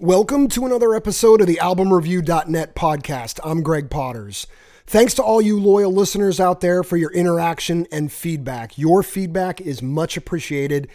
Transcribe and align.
Welcome 0.00 0.46
to 0.50 0.64
another 0.64 0.94
episode 0.94 1.40
of 1.40 1.48
the 1.48 1.58
AlbumReview.net 1.60 2.76
podcast. 2.76 3.40
I'm 3.42 3.64
Greg 3.64 3.90
Potters. 3.90 4.46
Thanks 4.86 5.12
to 5.14 5.24
all 5.24 5.42
you 5.42 5.58
loyal 5.58 5.92
listeners 5.92 6.38
out 6.38 6.60
there 6.60 6.84
for 6.84 6.96
your 6.96 7.10
interaction 7.10 7.84
and 7.90 8.12
feedback. 8.12 8.78
Your 8.78 9.02
feedback 9.02 9.60
is 9.60 9.82
much 9.82 10.16
appreciated 10.16 10.88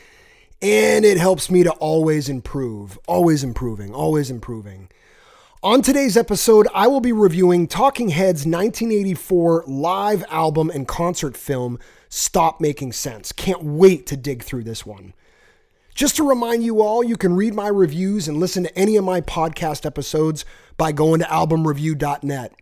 and 0.62 1.04
it 1.04 1.18
helps 1.18 1.52
me 1.52 1.64
to 1.64 1.72
always 1.72 2.30
improve, 2.30 2.98
always 3.06 3.44
improving, 3.44 3.94
always 3.94 4.32
improving. 4.32 4.88
On 5.62 5.82
today's 5.82 6.16
episode, 6.16 6.70
I 6.74 6.88
will 6.88 7.02
be 7.02 7.12
reviewing 7.12 7.68
Talking 7.68 8.08
Heads' 8.08 8.46
1984 8.46 9.66
live 9.68 10.24
album 10.30 10.70
and 10.70 10.88
concert 10.88 11.36
film, 11.36 11.78
Stop 12.08 12.62
Making 12.62 12.94
Sense. 12.94 13.34
Can't 13.34 13.64
wait 13.64 14.08
to 14.08 14.16
dig 14.16 14.44
through 14.44 14.64
this 14.64 14.86
one. 14.86 15.14
Just 15.94 16.16
to 16.16 16.28
remind 16.28 16.64
you 16.64 16.82
all, 16.82 17.04
you 17.04 17.16
can 17.16 17.36
read 17.36 17.54
my 17.54 17.68
reviews 17.68 18.28
and 18.28 18.38
listen 18.38 18.64
to 18.64 18.78
any 18.78 18.96
of 18.96 19.06
my 19.06 19.22
podcast 19.22 19.86
episodes 19.86 20.44
by 20.76 20.92
going 20.92 21.20
to 21.20 21.26
albumreview.net. 21.28 22.54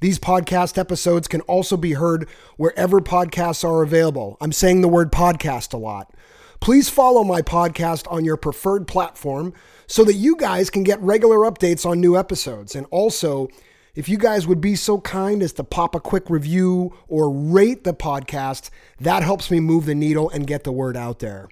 These 0.00 0.18
podcast 0.18 0.78
episodes 0.78 1.28
can 1.28 1.42
also 1.42 1.76
be 1.76 1.92
heard 1.92 2.26
wherever 2.56 3.00
podcasts 3.00 3.62
are 3.62 3.82
available. 3.82 4.38
I'm 4.40 4.52
saying 4.52 4.80
the 4.80 4.88
word 4.88 5.12
podcast 5.12 5.74
a 5.74 5.76
lot. 5.76 6.14
Please 6.60 6.88
follow 6.88 7.24
my 7.24 7.42
podcast 7.42 8.10
on 8.10 8.24
your 8.24 8.38
preferred 8.38 8.88
platform 8.88 9.52
so 9.86 10.02
that 10.04 10.14
you 10.14 10.34
guys 10.36 10.70
can 10.70 10.82
get 10.82 10.98
regular 11.02 11.40
updates 11.40 11.84
on 11.84 12.00
new 12.00 12.16
episodes. 12.16 12.74
And 12.74 12.86
also, 12.90 13.48
if 13.94 14.08
you 14.08 14.16
guys 14.16 14.46
would 14.46 14.62
be 14.62 14.76
so 14.76 14.98
kind 14.98 15.42
as 15.42 15.52
to 15.54 15.64
pop 15.64 15.94
a 15.94 16.00
quick 16.00 16.30
review 16.30 16.96
or 17.06 17.30
rate 17.30 17.84
the 17.84 17.92
podcast, 17.92 18.70
that 18.98 19.22
helps 19.22 19.50
me 19.50 19.60
move 19.60 19.84
the 19.84 19.94
needle 19.94 20.30
and 20.30 20.46
get 20.46 20.64
the 20.64 20.72
word 20.72 20.96
out 20.96 21.18
there. 21.18 21.50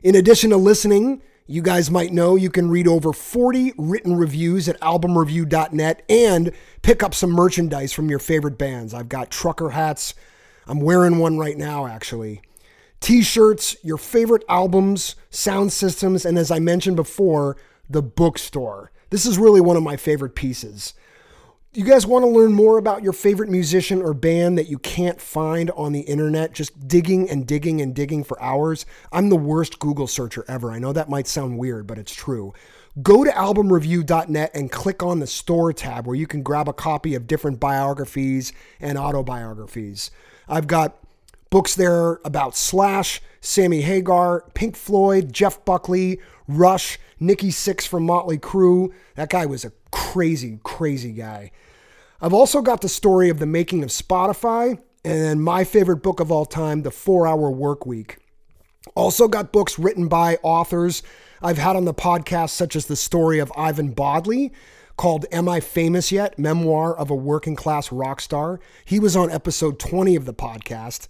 In 0.00 0.14
addition 0.14 0.50
to 0.50 0.56
listening, 0.56 1.22
you 1.48 1.60
guys 1.60 1.90
might 1.90 2.12
know 2.12 2.36
you 2.36 2.50
can 2.50 2.70
read 2.70 2.86
over 2.86 3.12
40 3.12 3.72
written 3.76 4.14
reviews 4.14 4.68
at 4.68 4.80
albumreview.net 4.80 6.02
and 6.08 6.52
pick 6.82 7.02
up 7.02 7.14
some 7.14 7.30
merchandise 7.30 7.92
from 7.92 8.08
your 8.08 8.20
favorite 8.20 8.56
bands. 8.56 8.94
I've 8.94 9.08
got 9.08 9.30
trucker 9.30 9.70
hats. 9.70 10.14
I'm 10.68 10.80
wearing 10.80 11.18
one 11.18 11.36
right 11.36 11.56
now, 11.56 11.86
actually. 11.86 12.42
T 13.00 13.22
shirts, 13.22 13.76
your 13.82 13.96
favorite 13.96 14.44
albums, 14.48 15.16
sound 15.30 15.72
systems, 15.72 16.24
and 16.24 16.38
as 16.38 16.52
I 16.52 16.60
mentioned 16.60 16.96
before, 16.96 17.56
the 17.90 18.02
bookstore. 18.02 18.92
This 19.10 19.26
is 19.26 19.36
really 19.36 19.60
one 19.60 19.76
of 19.76 19.82
my 19.82 19.96
favorite 19.96 20.36
pieces 20.36 20.94
you 21.78 21.84
guys 21.84 22.04
want 22.04 22.24
to 22.24 22.28
learn 22.28 22.52
more 22.52 22.76
about 22.76 23.04
your 23.04 23.12
favorite 23.12 23.48
musician 23.48 24.02
or 24.02 24.12
band 24.12 24.58
that 24.58 24.68
you 24.68 24.80
can't 24.80 25.20
find 25.20 25.70
on 25.70 25.92
the 25.92 26.00
internet, 26.00 26.52
just 26.52 26.88
digging 26.88 27.30
and 27.30 27.46
digging 27.46 27.80
and 27.80 27.94
digging 27.94 28.24
for 28.24 28.42
hours? 28.42 28.84
I'm 29.12 29.28
the 29.28 29.36
worst 29.36 29.78
Google 29.78 30.08
searcher 30.08 30.44
ever. 30.48 30.72
I 30.72 30.80
know 30.80 30.92
that 30.92 31.08
might 31.08 31.28
sound 31.28 31.56
weird, 31.56 31.86
but 31.86 31.96
it's 31.96 32.12
true. 32.12 32.52
Go 33.00 33.22
to 33.22 33.30
albumreview.net 33.30 34.50
and 34.54 34.72
click 34.72 35.04
on 35.04 35.20
the 35.20 35.28
store 35.28 35.72
tab 35.72 36.04
where 36.04 36.16
you 36.16 36.26
can 36.26 36.42
grab 36.42 36.68
a 36.68 36.72
copy 36.72 37.14
of 37.14 37.28
different 37.28 37.60
biographies 37.60 38.52
and 38.80 38.98
autobiographies. 38.98 40.10
I've 40.48 40.66
got 40.66 40.96
books 41.48 41.76
there 41.76 42.14
about 42.24 42.56
Slash, 42.56 43.22
Sammy 43.40 43.82
Hagar, 43.82 44.46
Pink 44.52 44.74
Floyd, 44.74 45.32
Jeff 45.32 45.64
Buckley, 45.64 46.18
Rush, 46.48 46.98
Nikki 47.20 47.50
Sixx 47.50 47.86
from 47.86 48.04
Motley 48.04 48.36
Crue. 48.38 48.92
That 49.14 49.30
guy 49.30 49.46
was 49.46 49.64
a 49.64 49.70
crazy, 49.92 50.58
crazy 50.64 51.12
guy. 51.12 51.52
I've 52.20 52.34
also 52.34 52.62
got 52.62 52.80
the 52.80 52.88
story 52.88 53.28
of 53.28 53.38
the 53.38 53.46
making 53.46 53.84
of 53.84 53.90
Spotify 53.90 54.80
and 55.04 55.40
my 55.40 55.62
favorite 55.62 56.02
book 56.02 56.18
of 56.18 56.32
all 56.32 56.44
time, 56.44 56.82
The 56.82 56.90
Four 56.90 57.28
Hour 57.28 57.48
Work 57.48 57.86
Week. 57.86 58.18
Also 58.96 59.28
got 59.28 59.52
books 59.52 59.78
written 59.78 60.08
by 60.08 60.38
authors 60.42 61.04
I've 61.40 61.58
had 61.58 61.76
on 61.76 61.84
the 61.84 61.94
podcast, 61.94 62.50
such 62.50 62.74
as 62.74 62.86
the 62.86 62.96
story 62.96 63.38
of 63.38 63.52
Ivan 63.56 63.92
Bodley 63.92 64.52
called 64.96 65.26
Am 65.30 65.48
I 65.48 65.60
Famous 65.60 66.10
Yet? 66.10 66.36
Memoir 66.40 66.96
of 66.96 67.08
a 67.08 67.14
Working 67.14 67.54
Class 67.54 67.92
Rock 67.92 68.20
Star. 68.20 68.58
He 68.84 68.98
was 68.98 69.14
on 69.14 69.30
episode 69.30 69.78
20 69.78 70.16
of 70.16 70.24
the 70.24 70.34
podcast. 70.34 71.06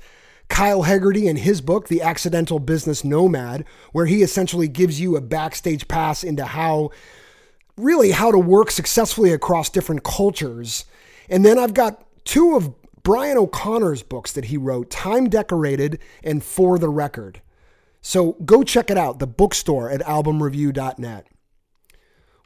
Kyle 0.50 0.82
Hegarty 0.82 1.26
and 1.26 1.38
his 1.38 1.62
book, 1.62 1.88
The 1.88 2.02
Accidental 2.02 2.58
Business 2.58 3.02
Nomad, 3.02 3.64
where 3.92 4.06
he 4.06 4.22
essentially 4.22 4.68
gives 4.68 5.00
you 5.00 5.16
a 5.16 5.22
backstage 5.22 5.88
pass 5.88 6.22
into 6.22 6.44
how, 6.44 6.91
really, 7.78 8.10
how 8.10 8.30
to 8.30 8.38
work 8.38 8.70
successfully 8.70 9.32
across 9.32 9.70
different 9.70 10.04
cultures. 10.04 10.84
And 11.28 11.44
then 11.44 11.59
I've 11.59 11.75
got 11.75 12.05
two 12.25 12.56
of 12.56 12.75
Brian 13.03 13.39
O'Connor's 13.39 14.03
books 14.03 14.33
that 14.33 14.47
he 14.47 14.56
wrote, 14.56 14.91
Time 14.91 15.28
Decorated 15.28 15.99
and 16.22 16.43
For 16.43 16.78
the 16.78 16.89
Record. 16.89 17.41
So 18.00 18.33
go 18.44 18.62
check 18.62 18.91
it 18.91 18.99
out, 18.99 19.19
the 19.19 19.27
bookstore 19.27 19.91
at 19.91 20.00
albumreview.net. 20.03 21.27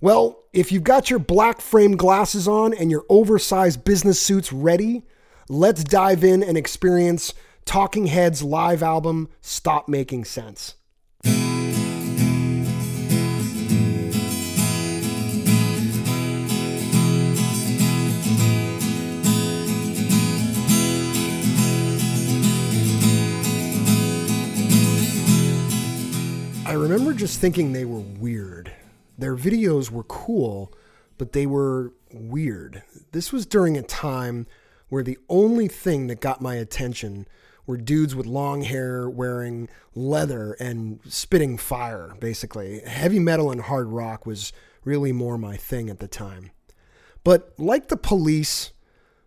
Well, 0.01 0.45
if 0.53 0.73
you've 0.73 0.83
got 0.83 1.11
your 1.11 1.21
black 1.21 1.61
frame 1.61 1.97
glasses 1.97 2.49
on 2.49 2.75
and 2.75 2.91
your 2.91 3.05
oversized 3.09 3.85
business 3.85 4.21
suits 4.21 4.53
ready, 4.53 5.05
let's 5.49 5.85
dive 5.85 6.25
in 6.25 6.43
and 6.43 6.57
experience 6.57 7.35
Talking 7.65 8.07
Heads 8.07 8.43
live 8.43 8.83
album, 8.83 9.29
Stop 9.41 9.89
Making 9.89 10.25
Sense. 10.25 10.75
I 26.73 26.77
remember 26.77 27.13
just 27.13 27.39
thinking 27.39 27.75
they 27.75 27.85
were 27.85 28.01
weird. 28.01 28.73
Their 29.19 29.37
videos 29.37 29.91
were 29.91 30.05
cool, 30.05 30.73
but 31.19 31.33
they 31.33 31.45
were 31.45 31.93
weird. 32.15 32.83
This 33.11 33.31
was 33.31 33.45
during 33.45 33.77
a 33.77 33.83
time 33.83 34.47
where 34.89 35.03
the 35.03 35.19
only 35.29 35.69
thing 35.69 36.07
that 36.07 36.23
got 36.23 36.41
my 36.41 36.55
attention 36.55 37.27
were 37.67 37.77
dudes 37.77 38.15
with 38.15 38.25
long 38.25 38.63
hair 38.63 39.07
wearing 39.07 39.69
leather 39.95 40.55
and 40.55 41.01
spitting 41.07 41.59
fire, 41.59 42.17
basically. 42.19 42.81
Heavy 42.87 43.19
metal 43.19 43.51
and 43.51 43.61
hard 43.61 43.89
rock 43.89 44.25
was 44.25 44.51
really 44.83 45.13
more 45.13 45.37
my 45.37 45.59
thing 45.59 45.91
at 45.91 45.99
the 45.99 46.09
time. 46.09 46.53
But 47.23 47.53
like 47.59 47.89
the 47.89 47.99
police, 47.99 48.73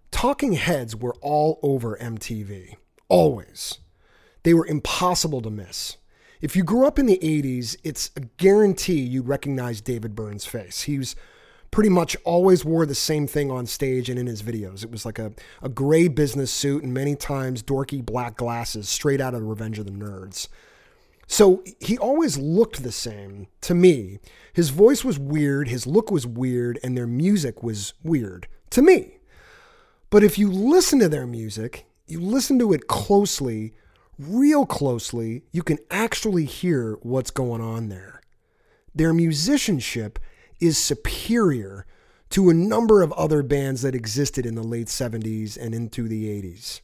talking 0.09 0.53
heads 0.53 0.95
were 0.95 1.13
all 1.21 1.59
over 1.61 1.95
MTV. 2.01 2.77
Always. 3.07 3.77
They 4.41 4.55
were 4.55 4.65
impossible 4.65 5.43
to 5.43 5.51
miss. 5.51 5.97
If 6.41 6.55
you 6.55 6.63
grew 6.63 6.85
up 6.85 6.99
in 6.99 7.05
the 7.05 7.19
80s, 7.21 7.75
it's 7.83 8.11
a 8.15 8.21
guarantee 8.37 8.99
you'd 8.99 9.27
recognize 9.27 9.81
David 9.81 10.15
Byrne's 10.15 10.45
face. 10.45 10.83
He 10.83 10.97
was 10.97 11.15
pretty 11.71 11.89
much 11.89 12.15
always 12.23 12.63
wore 12.63 12.85
the 12.85 12.95
same 12.95 13.27
thing 13.27 13.51
on 13.51 13.65
stage 13.65 14.09
and 14.09 14.17
in 14.17 14.27
his 14.27 14.41
videos. 14.41 14.83
It 14.83 14.91
was 14.91 15.05
like 15.05 15.19
a, 15.19 15.33
a 15.61 15.69
gray 15.69 16.07
business 16.07 16.51
suit 16.51 16.83
and 16.83 16.93
many 16.93 17.15
times 17.15 17.63
dorky 17.63 18.05
black 18.05 18.37
glasses 18.37 18.87
straight 18.87 19.19
out 19.19 19.33
of 19.33 19.41
the 19.41 19.47
Revenge 19.47 19.79
of 19.79 19.85
the 19.85 19.91
Nerds. 19.91 20.47
So 21.27 21.63
he 21.79 21.97
always 21.97 22.37
looked 22.37 22.83
the 22.83 22.91
same 22.91 23.47
to 23.61 23.73
me. 23.73 24.19
His 24.53 24.69
voice 24.69 25.03
was 25.03 25.19
weird, 25.19 25.67
his 25.67 25.87
look 25.87 26.11
was 26.11 26.27
weird, 26.27 26.79
and 26.83 26.95
their 26.95 27.07
music 27.07 27.63
was 27.63 27.93
weird 28.03 28.47
to 28.69 28.81
me. 28.81 29.17
But 30.09 30.23
if 30.23 30.37
you 30.37 30.51
listen 30.51 30.99
to 30.99 31.09
their 31.09 31.27
music, 31.27 31.87
you 32.07 32.21
listen 32.21 32.59
to 32.59 32.73
it 32.73 32.87
closely, 32.87 33.73
real 34.17 34.65
closely, 34.65 35.43
you 35.51 35.63
can 35.63 35.77
actually 35.89 36.45
hear 36.45 36.97
what's 37.01 37.31
going 37.31 37.61
on 37.61 37.89
there. 37.89 38.21
Their 38.93 39.13
musicianship 39.13 40.19
is 40.59 40.77
superior 40.77 41.85
to 42.29 42.49
a 42.49 42.53
number 42.53 43.01
of 43.01 43.11
other 43.13 43.43
bands 43.43 43.81
that 43.81 43.95
existed 43.95 44.45
in 44.45 44.55
the 44.55 44.63
late 44.63 44.87
70s 44.87 45.57
and 45.57 45.75
into 45.75 46.07
the 46.07 46.25
80s. 46.25 46.81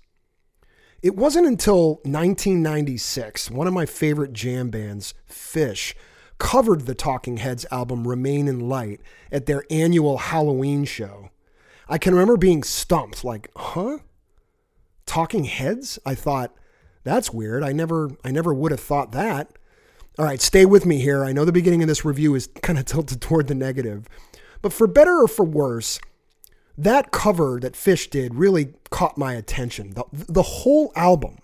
It 1.01 1.15
wasn't 1.15 1.47
until 1.47 1.95
1996, 2.03 3.49
one 3.49 3.65
of 3.65 3.73
my 3.73 3.85
favorite 3.85 4.33
jam 4.33 4.69
bands, 4.69 5.13
Phish, 5.29 5.95
covered 6.37 6.81
the 6.81 6.93
Talking 6.93 7.37
Heads 7.37 7.65
album 7.71 8.07
Remain 8.07 8.47
in 8.47 8.69
Light 8.69 9.01
at 9.31 9.45
their 9.45 9.63
annual 9.71 10.17
Halloween 10.17 10.85
show. 10.85 11.29
I 11.89 11.97
can 11.97 12.13
remember 12.13 12.37
being 12.37 12.63
stumped, 12.63 13.23
like, 13.23 13.49
huh? 13.55 13.99
Talking 15.05 15.45
Heads? 15.45 15.97
I 16.05 16.13
thought, 16.13 16.55
that's 17.03 17.31
weird. 17.31 17.63
I 17.63 17.71
never 17.71 18.11
I 18.23 18.31
never 18.31 18.53
would 18.53 18.71
have 18.71 18.79
thought 18.79 19.11
that. 19.11 19.51
All 20.19 20.25
right, 20.25 20.41
stay 20.41 20.65
with 20.65 20.85
me 20.85 20.99
here. 20.99 21.23
I 21.23 21.31
know 21.31 21.45
the 21.45 21.51
beginning 21.51 21.81
of 21.81 21.87
this 21.87 22.05
review 22.05 22.35
is 22.35 22.47
kind 22.61 22.77
of 22.77 22.85
tilted 22.85 23.21
toward 23.21 23.47
the 23.47 23.55
negative, 23.55 24.07
but 24.61 24.73
for 24.73 24.87
better 24.87 25.21
or 25.21 25.27
for 25.27 25.45
worse, 25.45 25.99
that 26.77 27.11
cover 27.11 27.59
that 27.61 27.73
Phish 27.73 28.09
did 28.09 28.35
really 28.35 28.73
caught 28.89 29.17
my 29.17 29.33
attention. 29.33 29.91
The, 29.91 30.05
the 30.11 30.41
whole 30.41 30.91
album. 30.95 31.37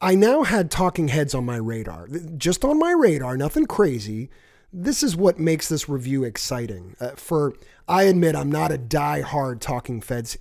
I 0.00 0.14
now 0.14 0.44
had 0.44 0.70
Talking 0.70 1.08
Heads 1.08 1.34
on 1.34 1.44
my 1.44 1.56
radar, 1.56 2.06
just 2.36 2.64
on 2.64 2.78
my 2.78 2.92
radar, 2.92 3.36
nothing 3.36 3.66
crazy. 3.66 4.30
This 4.72 5.02
is 5.02 5.16
what 5.16 5.40
makes 5.40 5.68
this 5.68 5.88
review 5.88 6.22
exciting. 6.22 6.94
Uh, 7.00 7.10
for 7.16 7.54
I 7.88 8.04
admit 8.04 8.36
I'm 8.36 8.52
not 8.52 8.70
a 8.70 8.78
die-hard 8.78 9.60
Talking 9.60 10.00
Feds, 10.00 10.38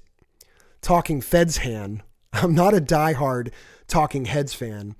Talking 0.81 1.21
Feds 1.21 1.57
fan. 1.57 2.03
I'm 2.33 2.53
not 2.55 2.73
a 2.73 2.79
die-hard 2.81 3.51
Talking 3.87 4.25
Heads 4.25 4.53
fan. 4.53 4.95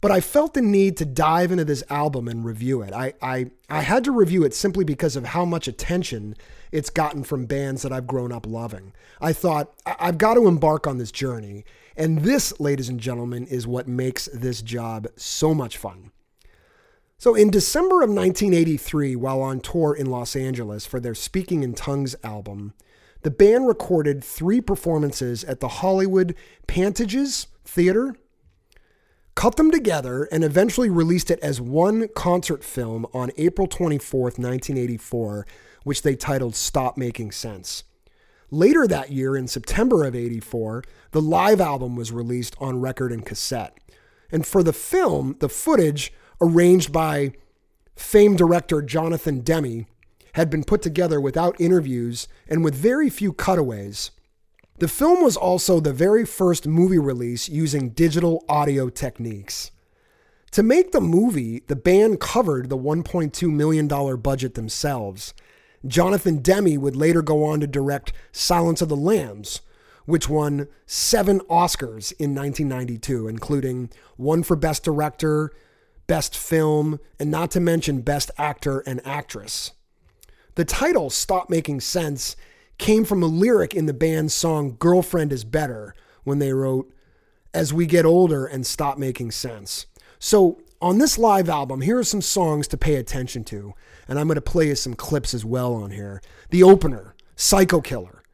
but 0.00 0.10
I 0.10 0.20
felt 0.20 0.54
the 0.54 0.62
need 0.62 0.96
to 0.98 1.04
dive 1.04 1.50
into 1.50 1.64
this 1.64 1.82
album 1.90 2.28
and 2.28 2.44
review 2.44 2.82
it. 2.82 2.92
I, 2.92 3.14
I, 3.20 3.50
I 3.68 3.80
had 3.80 4.04
to 4.04 4.12
review 4.12 4.44
it 4.44 4.54
simply 4.54 4.84
because 4.84 5.16
of 5.16 5.26
how 5.26 5.44
much 5.44 5.66
attention 5.66 6.36
it's 6.70 6.90
gotten 6.90 7.24
from 7.24 7.46
bands 7.46 7.82
that 7.82 7.92
I've 7.92 8.06
grown 8.06 8.30
up 8.30 8.46
loving. 8.46 8.92
I 9.20 9.32
thought, 9.32 9.72
I've 9.86 10.18
got 10.18 10.34
to 10.34 10.46
embark 10.46 10.86
on 10.86 10.98
this 10.98 11.10
journey. 11.10 11.64
And 11.96 12.20
this, 12.20 12.58
ladies 12.60 12.88
and 12.88 13.00
gentlemen, 13.00 13.46
is 13.48 13.66
what 13.66 13.88
makes 13.88 14.26
this 14.32 14.62
job 14.62 15.08
so 15.16 15.52
much 15.52 15.76
fun. 15.76 16.12
So, 17.20 17.34
in 17.34 17.50
December 17.50 17.96
of 18.02 18.10
1983, 18.10 19.16
while 19.16 19.42
on 19.42 19.58
tour 19.58 19.92
in 19.92 20.06
Los 20.06 20.36
Angeles 20.36 20.86
for 20.86 21.00
their 21.00 21.16
Speaking 21.16 21.64
in 21.64 21.74
Tongues 21.74 22.14
album, 22.22 22.74
the 23.22 23.30
band 23.30 23.66
recorded 23.66 24.22
three 24.22 24.60
performances 24.60 25.44
at 25.44 25.60
the 25.60 25.68
Hollywood 25.68 26.34
Pantages 26.66 27.46
Theater 27.64 28.14
cut 29.38 29.54
them 29.54 29.70
together, 29.70 30.24
and 30.32 30.42
eventually 30.42 30.90
released 30.90 31.30
it 31.30 31.38
as 31.38 31.60
one 31.60 32.08
concert 32.16 32.64
film 32.64 33.06
on 33.14 33.30
April 33.36 33.68
24th, 33.68 34.36
1984, 34.36 35.46
which 35.84 36.02
they 36.02 36.16
titled 36.16 36.56
Stop 36.56 36.96
Making 36.96 37.30
Sense. 37.30 37.84
Later 38.50 38.84
that 38.88 39.12
year, 39.12 39.36
in 39.36 39.46
September 39.46 40.04
of 40.04 40.16
84, 40.16 40.82
the 41.12 41.22
live 41.22 41.60
album 41.60 41.94
was 41.94 42.10
released 42.10 42.56
on 42.58 42.80
record 42.80 43.12
and 43.12 43.24
cassette. 43.24 43.78
And 44.32 44.44
for 44.44 44.64
the 44.64 44.72
film, 44.72 45.36
the 45.38 45.48
footage, 45.48 46.12
arranged 46.40 46.90
by 46.90 47.30
famed 47.94 48.38
director 48.38 48.82
Jonathan 48.82 49.42
Demme, 49.42 49.86
had 50.38 50.48
been 50.50 50.62
put 50.62 50.80
together 50.80 51.20
without 51.20 51.60
interviews 51.60 52.28
and 52.46 52.62
with 52.62 52.72
very 52.72 53.10
few 53.10 53.32
cutaways. 53.32 54.12
The 54.78 54.86
film 54.86 55.20
was 55.20 55.36
also 55.36 55.80
the 55.80 55.92
very 55.92 56.24
first 56.24 56.64
movie 56.64 56.96
release 56.96 57.48
using 57.48 57.88
digital 57.88 58.44
audio 58.48 58.88
techniques. 58.88 59.72
To 60.52 60.62
make 60.62 60.92
the 60.92 61.00
movie, 61.00 61.64
the 61.66 61.74
band 61.74 62.20
covered 62.20 62.68
the 62.68 62.78
$1.2 62.78 63.50
million 63.50 63.88
budget 64.20 64.54
themselves. 64.54 65.34
Jonathan 65.84 66.38
Demme 66.38 66.80
would 66.80 66.94
later 66.94 67.20
go 67.20 67.42
on 67.42 67.58
to 67.58 67.66
direct 67.66 68.12
Silence 68.30 68.80
of 68.80 68.88
the 68.88 68.96
Lambs, 68.96 69.62
which 70.04 70.28
won 70.28 70.68
seven 70.86 71.40
Oscars 71.50 72.12
in 72.12 72.32
1992, 72.32 73.26
including 73.26 73.90
one 74.16 74.44
for 74.44 74.54
Best 74.54 74.84
Director, 74.84 75.50
Best 76.06 76.36
Film, 76.36 77.00
and 77.18 77.28
not 77.28 77.50
to 77.50 77.58
mention 77.58 78.02
Best 78.02 78.30
Actor 78.38 78.84
and 78.86 79.04
Actress. 79.04 79.72
The 80.58 80.64
title, 80.64 81.08
Stop 81.08 81.48
Making 81.48 81.78
Sense, 81.78 82.34
came 82.78 83.04
from 83.04 83.22
a 83.22 83.26
lyric 83.26 83.76
in 83.76 83.86
the 83.86 83.94
band's 83.94 84.34
song 84.34 84.74
Girlfriend 84.80 85.32
is 85.32 85.44
Better 85.44 85.94
when 86.24 86.40
they 86.40 86.52
wrote, 86.52 86.92
As 87.54 87.72
we 87.72 87.86
get 87.86 88.04
older 88.04 88.44
and 88.44 88.66
stop 88.66 88.98
making 88.98 89.30
sense. 89.30 89.86
So, 90.18 90.60
on 90.82 90.98
this 90.98 91.16
live 91.16 91.48
album, 91.48 91.82
here 91.82 91.96
are 91.96 92.02
some 92.02 92.20
songs 92.20 92.66
to 92.68 92.76
pay 92.76 92.96
attention 92.96 93.44
to, 93.44 93.74
and 94.08 94.18
I'm 94.18 94.26
going 94.26 94.34
to 94.34 94.40
play 94.40 94.66
you 94.66 94.74
some 94.74 94.94
clips 94.94 95.32
as 95.32 95.44
well 95.44 95.74
on 95.74 95.92
here. 95.92 96.20
The 96.50 96.64
opener, 96.64 97.14
Psycho 97.36 97.80
Killer. 97.80 98.24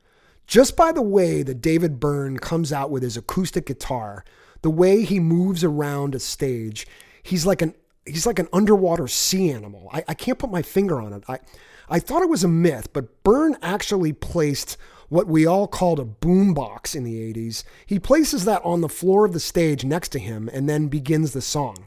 Just 0.47 0.79
by 0.79 0.93
the 0.93 1.03
way 1.03 1.43
that 1.43 1.61
David 1.61 2.01
Byrne 2.01 2.39
comes 2.39 2.73
out 2.73 2.91
with 2.91 3.03
his 3.03 3.19
acoustic 3.19 3.67
guitar, 3.67 4.25
the 4.63 4.71
way 4.71 5.05
he 5.05 5.21
moves 5.21 5.63
around 5.63 6.15
a 6.15 6.21
stage, 6.21 6.87
he's 7.23 7.45
like 7.45 7.61
an 7.61 7.75
he's 8.07 8.27
like 8.27 8.39
an 8.39 8.49
underwater 8.51 9.09
sea 9.09 9.51
animal. 9.51 9.91
I, 9.93 10.05
I 10.09 10.15
can't 10.15 10.39
put 10.39 10.51
my 10.51 10.63
finger 10.63 11.03
on 11.03 11.13
it. 11.13 11.23
I 11.29 11.41
I 11.89 11.99
thought 11.99 12.23
it 12.23 12.31
was 12.31 12.45
a 12.45 12.49
myth, 12.49 12.93
but 12.93 13.23
Byrne 13.23 13.57
actually 13.63 14.13
placed 14.13 14.77
what 15.09 15.27
we 15.27 15.47
all 15.47 15.67
called 15.67 16.01
a 16.01 16.05
boombox 16.05 16.97
in 16.97 17.05
the 17.05 17.33
80s. 17.33 17.63
He 17.87 17.99
places 17.99 18.45
that 18.47 18.65
on 18.65 18.81
the 18.81 18.89
floor 18.89 19.25
of 19.25 19.33
the 19.33 19.41
stage 19.41 19.85
next 19.85 20.09
to 20.11 20.19
him 20.19 20.49
and 20.53 20.69
then 20.69 20.89
begins 20.89 21.33
the 21.33 21.43
song. 21.43 21.87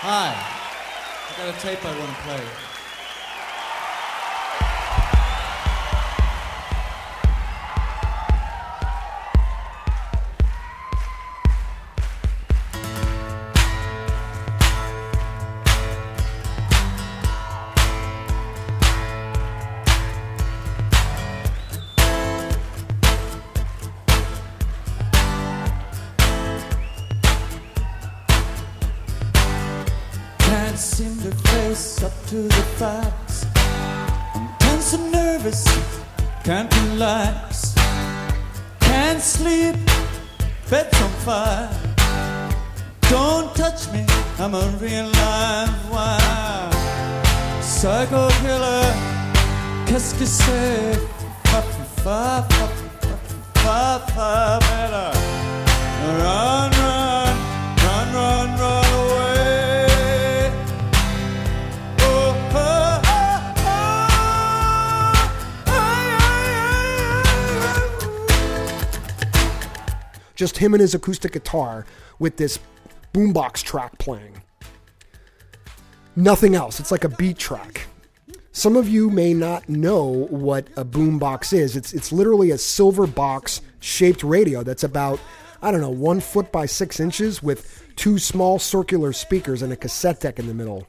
Hi, 0.00 0.32
I 0.32 1.36
got 1.36 1.54
a 1.54 1.60
tape 1.60 1.84
I 1.84 1.98
want 1.98 2.16
to 2.16 2.22
play. 2.22 2.77
Can't 36.48 36.74
relax, 36.88 37.74
can't 38.80 39.20
sleep, 39.20 39.76
bed's 40.70 40.98
on 41.02 41.10
fire. 41.26 41.68
Don't 43.10 43.54
touch 43.54 43.92
me, 43.92 44.06
I'm 44.38 44.54
a 44.54 44.66
real 44.80 45.08
live 45.08 45.90
wire. 45.92 46.70
Psycho 47.60 48.30
killer, 48.40 48.94
qu'est-ce 49.84 50.14
que 50.14 50.24
c'est? 50.24 50.98
Fa 51.50 51.60
fa 52.02 52.46
fa 52.48 52.66
fa 53.62 53.98
fa 54.14 54.58
better. 54.68 55.10
Run, 56.22 56.70
run, 56.80 57.27
just 70.38 70.56
him 70.56 70.72
and 70.72 70.80
his 70.80 70.94
acoustic 70.94 71.32
guitar 71.32 71.84
with 72.20 72.36
this 72.36 72.60
boombox 73.12 73.60
track 73.64 73.98
playing. 73.98 74.40
Nothing 76.14 76.54
else. 76.54 76.78
It's 76.78 76.92
like 76.92 77.02
a 77.02 77.08
beat 77.08 77.38
track. 77.38 77.88
Some 78.52 78.76
of 78.76 78.88
you 78.88 79.10
may 79.10 79.34
not 79.34 79.68
know 79.68 80.04
what 80.30 80.68
a 80.76 80.84
boombox 80.84 81.52
is. 81.52 81.76
It's 81.76 81.92
it's 81.92 82.12
literally 82.12 82.52
a 82.52 82.58
silver 82.58 83.06
box 83.06 83.60
shaped 83.80 84.22
radio 84.22 84.62
that's 84.62 84.84
about 84.84 85.18
I 85.60 85.72
don't 85.72 85.80
know 85.80 85.90
one 85.90 86.20
foot 86.20 86.52
by 86.52 86.66
six 86.66 87.00
inches 87.00 87.42
with 87.42 87.84
two 87.96 88.18
small 88.18 88.60
circular 88.60 89.12
speakers 89.12 89.60
and 89.60 89.72
a 89.72 89.76
cassette 89.76 90.20
deck 90.20 90.38
in 90.38 90.46
the 90.46 90.54
middle, 90.54 90.86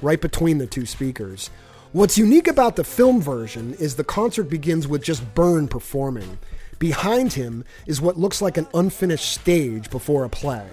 right 0.00 0.20
between 0.20 0.58
the 0.58 0.66
two 0.66 0.86
speakers. 0.86 1.50
What's 1.92 2.18
unique 2.18 2.48
about 2.48 2.74
the 2.74 2.84
film 2.84 3.20
version 3.20 3.74
is 3.74 3.94
the 3.94 4.02
concert 4.02 4.44
begins 4.44 4.88
with 4.88 5.04
just 5.04 5.34
Byrne 5.34 5.68
performing. 5.68 6.38
Behind 6.82 7.32
him 7.32 7.64
is 7.86 8.00
what 8.00 8.18
looks 8.18 8.42
like 8.42 8.56
an 8.56 8.66
unfinished 8.74 9.32
stage 9.32 9.88
before 9.88 10.24
a 10.24 10.28
play. 10.28 10.66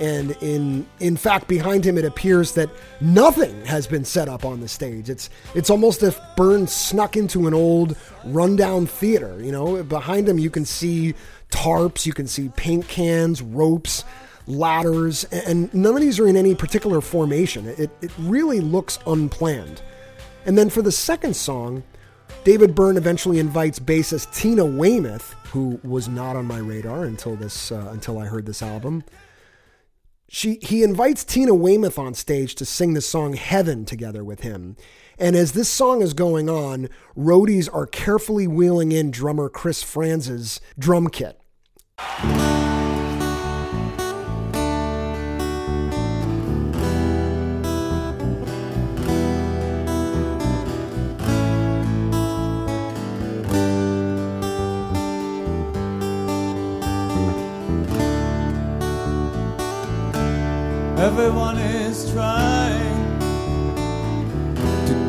And 0.00 0.32
in 0.42 0.84
in 0.98 1.16
fact, 1.16 1.46
behind 1.46 1.86
him 1.86 1.96
it 1.96 2.04
appears 2.04 2.54
that 2.54 2.68
nothing 3.00 3.64
has 3.64 3.86
been 3.86 4.04
set 4.04 4.28
up 4.28 4.44
on 4.44 4.58
the 4.58 4.66
stage. 4.66 5.08
It's 5.08 5.30
it's 5.54 5.70
almost 5.70 6.02
if 6.02 6.18
Byrne 6.36 6.66
snuck 6.66 7.16
into 7.16 7.46
an 7.46 7.54
old 7.54 7.96
rundown 8.24 8.86
theater. 8.86 9.40
You 9.40 9.52
know, 9.52 9.84
behind 9.84 10.28
him 10.28 10.38
you 10.38 10.50
can 10.50 10.64
see 10.64 11.14
tarps, 11.50 12.04
you 12.04 12.12
can 12.12 12.26
see 12.26 12.48
paint 12.56 12.88
cans, 12.88 13.40
ropes, 13.40 14.02
ladders, 14.48 15.22
and 15.22 15.72
none 15.72 15.94
of 15.94 16.00
these 16.00 16.18
are 16.18 16.26
in 16.26 16.36
any 16.36 16.56
particular 16.56 17.00
formation. 17.00 17.68
It, 17.68 17.90
it 18.02 18.10
really 18.18 18.58
looks 18.58 18.98
unplanned. 19.06 19.82
And 20.46 20.58
then 20.58 20.68
for 20.68 20.82
the 20.82 20.90
second 20.90 21.36
song, 21.36 21.84
David 22.44 22.74
Byrne 22.74 22.98
eventually 22.98 23.38
invites 23.38 23.78
bassist 23.78 24.34
Tina 24.34 24.66
Weymouth, 24.66 25.34
who 25.46 25.80
was 25.82 26.08
not 26.08 26.36
on 26.36 26.44
my 26.44 26.58
radar 26.58 27.04
until 27.04 27.36
this 27.36 27.72
uh, 27.72 27.88
until 27.90 28.18
I 28.18 28.26
heard 28.26 28.44
this 28.44 28.62
album. 28.62 29.02
She 30.28 30.58
he 30.60 30.82
invites 30.82 31.24
Tina 31.24 31.54
Weymouth 31.54 31.98
on 31.98 32.12
stage 32.12 32.54
to 32.56 32.66
sing 32.66 32.92
the 32.92 33.00
song 33.00 33.32
Heaven 33.32 33.86
together 33.86 34.22
with 34.22 34.40
him. 34.40 34.76
And 35.18 35.36
as 35.36 35.52
this 35.52 35.70
song 35.70 36.02
is 36.02 36.12
going 36.12 36.50
on, 36.50 36.90
roadies 37.16 37.72
are 37.72 37.86
carefully 37.86 38.46
wheeling 38.46 38.92
in 38.92 39.10
drummer 39.10 39.48
Chris 39.48 39.82
Frantz's 39.82 40.60
drum 40.78 41.08
kit. 41.08 41.40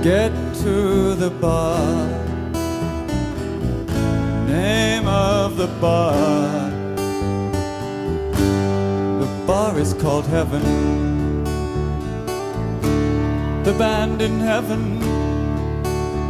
Get 0.06 0.32
to 0.54 1.16
the 1.16 1.32
bar. 1.32 2.06
Name 4.46 5.08
of 5.08 5.58
the 5.58 5.66
bar 5.82 6.70
The 9.22 9.30
bar 9.48 9.80
is 9.80 9.96
called 9.96 10.28
heaven. 10.28 10.64
The 13.64 13.74
band 13.74 14.22
in 14.22 14.40
heaven, 14.52 14.84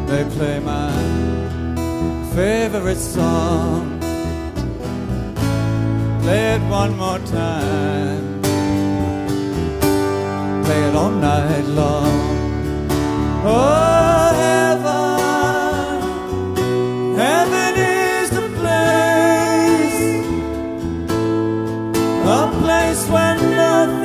they 0.10 0.24
play 0.36 0.58
my 0.60 0.94
favorite 2.34 3.03
song. 3.15 4.00
Play 6.24 6.44
it 6.55 6.63
one 6.82 6.96
more 6.96 7.20
time. 7.44 8.41
Play 10.63 10.82
it 10.88 10.96
all 10.96 11.12
night 11.12 11.67
long. 11.82 12.35
Oh, 13.47 14.31
place. 18.57 20.01
A 22.25 22.49
place 22.59 23.07
where 23.07 23.35
nothing, 23.35 24.04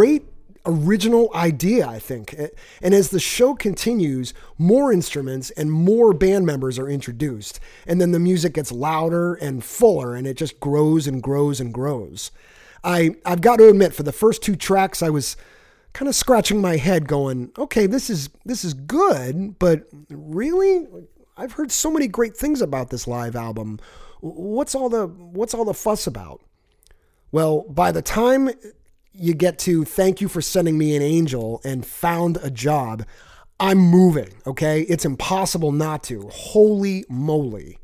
great 0.00 0.24
original 0.64 1.30
idea, 1.34 1.86
I 1.86 1.98
think. 1.98 2.34
And 2.80 2.94
as 2.94 3.10
the 3.10 3.20
show 3.20 3.54
continues, 3.54 4.32
more 4.56 4.90
instruments 4.94 5.50
and 5.50 5.70
more 5.70 6.14
band 6.14 6.46
members 6.46 6.78
are 6.78 6.88
introduced. 6.88 7.60
And 7.86 8.00
then 8.00 8.12
the 8.12 8.18
music 8.18 8.54
gets 8.54 8.72
louder 8.72 9.34
and 9.34 9.62
fuller, 9.62 10.14
and 10.14 10.26
it 10.26 10.38
just 10.38 10.58
grows 10.58 11.06
and 11.06 11.22
grows 11.22 11.60
and 11.60 11.74
grows. 11.74 12.30
I, 12.82 13.16
I've 13.26 13.42
got 13.42 13.56
to 13.56 13.68
admit, 13.68 13.94
for 13.94 14.02
the 14.02 14.10
first 14.10 14.40
two 14.40 14.56
tracks, 14.56 15.02
I 15.02 15.10
was 15.10 15.36
kind 15.92 16.08
of 16.08 16.14
scratching 16.14 16.62
my 16.62 16.78
head 16.78 17.06
going, 17.06 17.52
okay, 17.58 17.86
this 17.86 18.08
is 18.08 18.30
this 18.46 18.64
is 18.64 18.72
good, 18.72 19.58
but 19.58 19.86
really? 20.08 20.86
I've 21.36 21.52
heard 21.52 21.70
so 21.70 21.90
many 21.90 22.08
great 22.08 22.34
things 22.34 22.62
about 22.62 22.88
this 22.88 23.06
live 23.06 23.36
album. 23.36 23.80
What's 24.20 24.74
all 24.74 24.88
the 24.88 25.08
what's 25.08 25.52
all 25.52 25.66
the 25.66 25.74
fuss 25.74 26.06
about? 26.06 26.40
Well, 27.32 27.66
by 27.68 27.92
the 27.92 28.00
time 28.00 28.50
you 29.12 29.34
get 29.34 29.58
to 29.60 29.84
thank 29.84 30.20
you 30.20 30.28
for 30.28 30.40
sending 30.40 30.78
me 30.78 30.96
an 30.96 31.02
angel 31.02 31.60
and 31.64 31.84
found 31.84 32.38
a 32.42 32.50
job, 32.50 33.04
I'm 33.58 33.78
moving, 33.78 34.32
okay? 34.46 34.82
It's 34.82 35.04
impossible 35.04 35.72
not 35.72 36.02
to. 36.04 36.28
Holy 36.32 37.04
moly. 37.08 37.78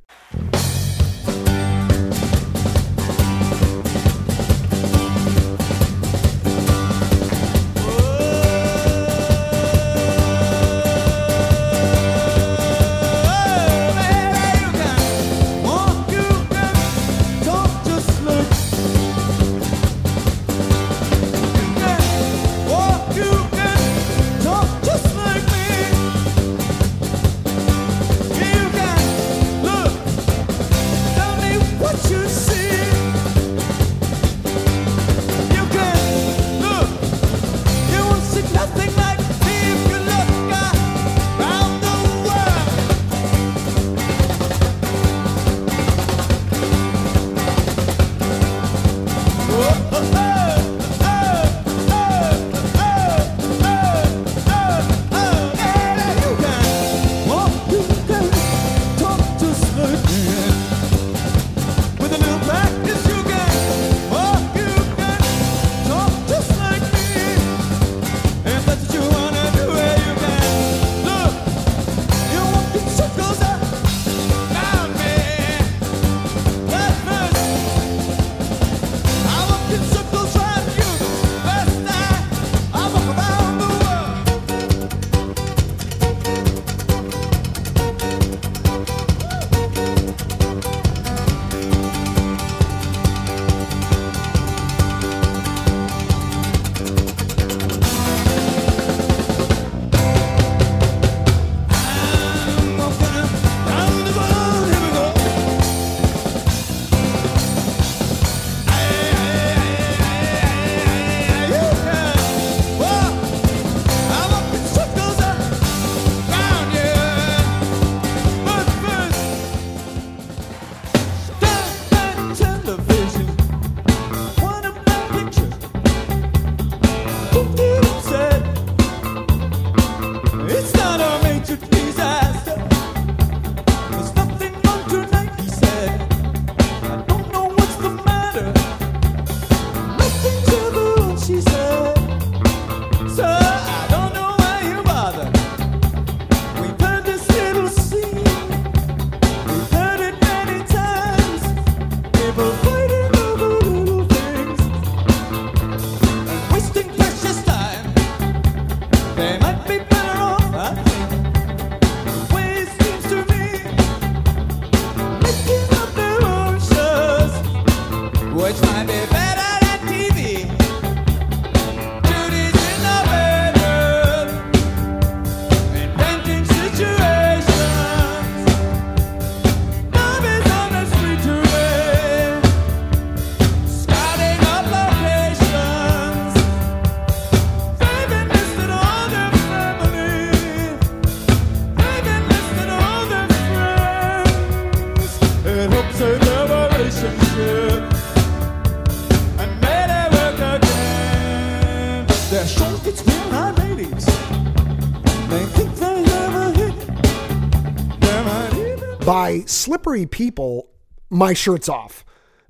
Slippery 209.47 210.07
people, 210.07 210.71
my 211.11 211.33
shirt's 211.33 211.69
off. 211.69 212.05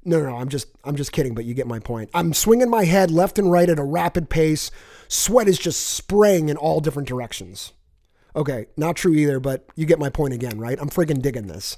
No, 0.05 0.21
no, 0.21 0.31
no, 0.31 0.37
I'm 0.37 0.49
just 0.49 0.69
I'm 0.85 0.95
just 0.95 1.12
kidding, 1.12 1.35
but 1.35 1.45
you 1.45 1.55
get 1.55 1.67
my 1.67 1.81
point. 1.81 2.11
I'm 2.15 2.33
swinging 2.33 2.71
my 2.71 2.85
head 2.85 3.11
left 3.11 3.38
and 3.38 3.50
right 3.50 3.69
at 3.69 3.79
a 3.79 3.85
rapid 3.85 4.31
pace. 4.31 4.71
Sweat 5.09 5.49
is 5.49 5.59
just 5.59 5.81
spraying 5.81 6.49
in 6.49 6.57
all 6.57 6.81
different 6.81 7.09
directions. 7.09 7.73
Okay, 8.37 8.67
not 8.76 8.97
true 8.97 9.15
either, 9.15 9.41
but 9.41 9.67
you 9.75 9.87
get 9.87 9.99
my 9.99 10.11
point 10.11 10.35
again, 10.35 10.59
right? 10.59 10.79
I'm 10.81 10.91
friggin' 10.91 11.23
digging 11.23 11.47
this. 11.49 11.76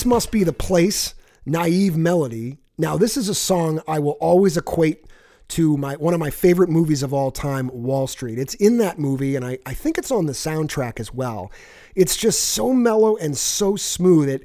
This 0.00 0.06
must 0.06 0.30
be 0.30 0.44
the 0.44 0.54
place, 0.54 1.12
naive 1.44 1.94
melody. 1.94 2.56
Now, 2.78 2.96
this 2.96 3.18
is 3.18 3.28
a 3.28 3.34
song 3.34 3.82
I 3.86 3.98
will 3.98 4.12
always 4.12 4.56
equate 4.56 5.04
to 5.48 5.76
my 5.76 5.96
one 5.96 6.14
of 6.14 6.20
my 6.20 6.30
favorite 6.30 6.70
movies 6.70 7.02
of 7.02 7.12
all 7.12 7.30
time, 7.30 7.68
Wall 7.70 8.06
Street. 8.06 8.38
It's 8.38 8.54
in 8.54 8.78
that 8.78 8.98
movie, 8.98 9.36
and 9.36 9.44
I, 9.44 9.58
I 9.66 9.74
think 9.74 9.98
it's 9.98 10.10
on 10.10 10.24
the 10.24 10.32
soundtrack 10.32 11.00
as 11.00 11.12
well. 11.12 11.52
It's 11.94 12.16
just 12.16 12.40
so 12.40 12.72
mellow 12.72 13.16
and 13.16 13.36
so 13.36 13.76
smooth. 13.76 14.30
It 14.30 14.42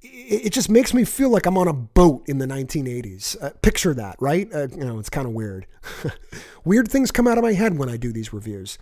it 0.00 0.54
just 0.54 0.70
makes 0.70 0.94
me 0.94 1.04
feel 1.04 1.28
like 1.28 1.44
I'm 1.44 1.58
on 1.58 1.68
a 1.68 1.74
boat 1.74 2.26
in 2.26 2.38
the 2.38 2.46
1980s. 2.46 3.36
Uh, 3.42 3.50
picture 3.60 3.92
that, 3.92 4.16
right? 4.20 4.50
Uh, 4.54 4.68
you 4.68 4.86
know, 4.86 4.98
it's 4.98 5.10
kind 5.10 5.26
of 5.26 5.34
weird. 5.34 5.66
weird 6.64 6.90
things 6.90 7.10
come 7.10 7.28
out 7.28 7.36
of 7.36 7.44
my 7.44 7.52
head 7.52 7.76
when 7.76 7.90
I 7.90 7.98
do 7.98 8.10
these 8.10 8.32
reviews. 8.32 8.78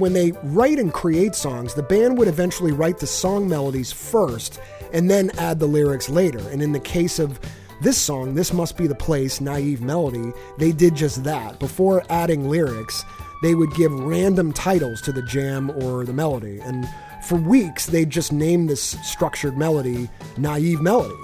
When 0.00 0.14
they 0.14 0.32
write 0.42 0.78
and 0.78 0.92
create 0.92 1.34
songs, 1.34 1.74
the 1.74 1.82
band 1.82 2.16
would 2.18 2.26
eventually 2.26 2.72
write 2.72 2.98
the 2.98 3.06
song 3.06 3.48
melodies 3.48 3.92
first 3.92 4.58
and 4.92 5.10
then 5.10 5.30
add 5.38 5.60
the 5.60 5.66
lyrics 5.66 6.08
later. 6.08 6.40
And 6.48 6.62
in 6.62 6.72
the 6.72 6.80
case 6.80 7.18
of 7.18 7.38
this 7.82 7.98
song, 7.98 8.34
This 8.34 8.52
Must 8.52 8.76
Be 8.76 8.86
the 8.86 8.94
Place, 8.94 9.40
Naive 9.40 9.82
Melody, 9.82 10.32
they 10.58 10.72
did 10.72 10.94
just 10.94 11.22
that. 11.24 11.60
Before 11.60 12.02
adding 12.10 12.48
lyrics, 12.48 13.04
they 13.42 13.54
would 13.54 13.74
give 13.74 13.92
random 13.92 14.52
titles 14.52 15.00
to 15.02 15.12
the 15.12 15.22
jam 15.22 15.70
or 15.70 16.04
the 16.04 16.12
melody. 16.12 16.60
And 16.60 16.88
for 17.24 17.36
weeks, 17.36 17.86
they'd 17.86 18.10
just 18.10 18.32
name 18.32 18.66
this 18.66 18.96
structured 19.02 19.56
melody 19.56 20.08
Naive 20.36 20.80
Melody. 20.80 21.14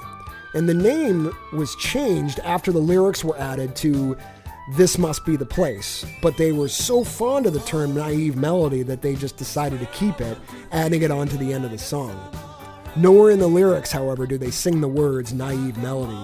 And 0.55 0.69
the 0.69 0.75
name 0.75 1.35
was 1.53 1.75
changed 1.77 2.41
after 2.41 2.73
the 2.73 2.79
lyrics 2.79 3.25
were 3.25 3.39
added 3.39 3.77
to 3.77 4.17
This 4.69 4.99
Must 4.99 5.25
Be 5.25 5.37
the 5.37 5.47
Place. 5.47 6.05
But 6.21 6.37
they 6.37 6.51
were 6.51 6.69
so 6.69 7.05
fond 7.05 7.47
of 7.47 7.53
the 7.53 7.61
term 7.61 7.95
naive 7.95 8.37
melody 8.37 8.83
that 8.83 9.01
they 9.01 9.15
just 9.15 9.37
decided 9.37 9.79
to 9.81 9.87
keep 9.87 10.21
it, 10.21 10.37
adding 10.73 11.03
it 11.03 11.11
on 11.11 11.29
to 11.29 11.37
the 11.37 11.53
end 11.53 11.65
of 11.65 11.71
the 11.71 11.79
song. 11.79 12.19
Nowhere 12.97 13.31
in 13.31 13.39
the 13.39 13.47
lyrics, 13.47 13.93
however, 13.93 14.27
do 14.27 14.39
they 14.39 14.51
sing 14.51 14.81
the 14.81 14.89
words 14.89 15.33
naive 15.33 15.77
melody. 15.79 16.19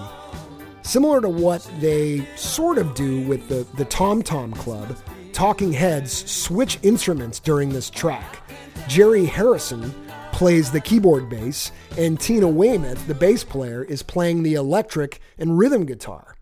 Similar 0.81 1.21
to 1.21 1.29
what 1.29 1.69
they 1.79 2.25
sort 2.35 2.77
of 2.77 2.93
do 2.95 3.21
with 3.27 3.47
the, 3.47 3.65
the 3.77 3.85
Tom 3.85 4.21
Tom 4.21 4.51
Club, 4.51 4.97
Talking 5.31 5.71
Heads 5.71 6.29
switch 6.29 6.77
instruments 6.83 7.39
during 7.39 7.69
this 7.69 7.89
track. 7.89 8.41
Jerry 8.89 9.25
Harrison 9.25 9.93
plays 10.33 10.69
the 10.71 10.81
keyboard 10.81 11.29
bass, 11.29 11.71
and 11.97 12.19
Tina 12.19 12.47
Weymouth, 12.49 13.07
the 13.07 13.15
bass 13.15 13.43
player, 13.43 13.83
is 13.83 14.03
playing 14.03 14.43
the 14.43 14.55
electric 14.55 15.21
and 15.37 15.57
rhythm 15.57 15.85
guitar. 15.85 16.32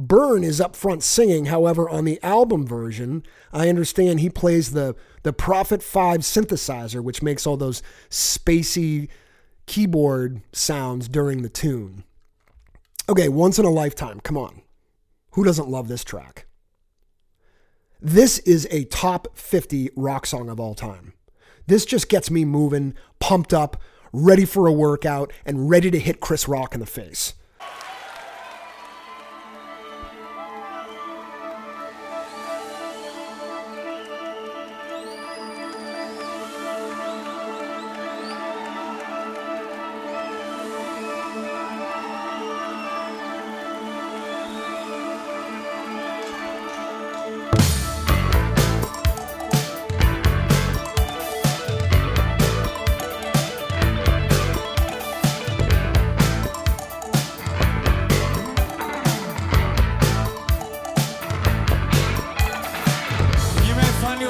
Byrne 0.00 0.42
is 0.42 0.62
up 0.62 0.74
front 0.74 1.02
singing. 1.02 1.46
However, 1.46 1.88
on 1.88 2.06
the 2.06 2.18
album 2.22 2.66
version, 2.66 3.22
I 3.52 3.68
understand 3.68 4.20
he 4.20 4.30
plays 4.30 4.72
the 4.72 4.96
the 5.22 5.34
Prophet 5.34 5.82
5 5.82 6.20
synthesizer, 6.20 7.02
which 7.02 7.22
makes 7.22 7.46
all 7.46 7.58
those 7.58 7.82
spacey 8.08 9.08
keyboard 9.66 10.40
sounds 10.52 11.06
during 11.06 11.42
the 11.42 11.50
tune. 11.50 12.04
Okay, 13.10 13.28
once 13.28 13.58
in 13.58 13.66
a 13.66 13.70
lifetime. 13.70 14.20
Come 14.20 14.38
on. 14.38 14.62
Who 15.32 15.44
doesn't 15.44 15.68
love 15.68 15.88
this 15.88 16.02
track? 16.02 16.46
This 18.00 18.38
is 18.40 18.66
a 18.70 18.84
top 18.86 19.36
50 19.36 19.90
rock 19.96 20.24
song 20.24 20.48
of 20.48 20.58
all 20.58 20.74
time. 20.74 21.12
This 21.66 21.84
just 21.84 22.08
gets 22.08 22.30
me 22.30 22.46
moving, 22.46 22.94
pumped 23.18 23.52
up, 23.52 23.76
ready 24.14 24.46
for 24.46 24.66
a 24.66 24.72
workout, 24.72 25.30
and 25.44 25.68
ready 25.68 25.90
to 25.90 25.98
hit 25.98 26.20
Chris 26.20 26.48
Rock 26.48 26.72
in 26.72 26.80
the 26.80 26.86
face. 26.86 27.34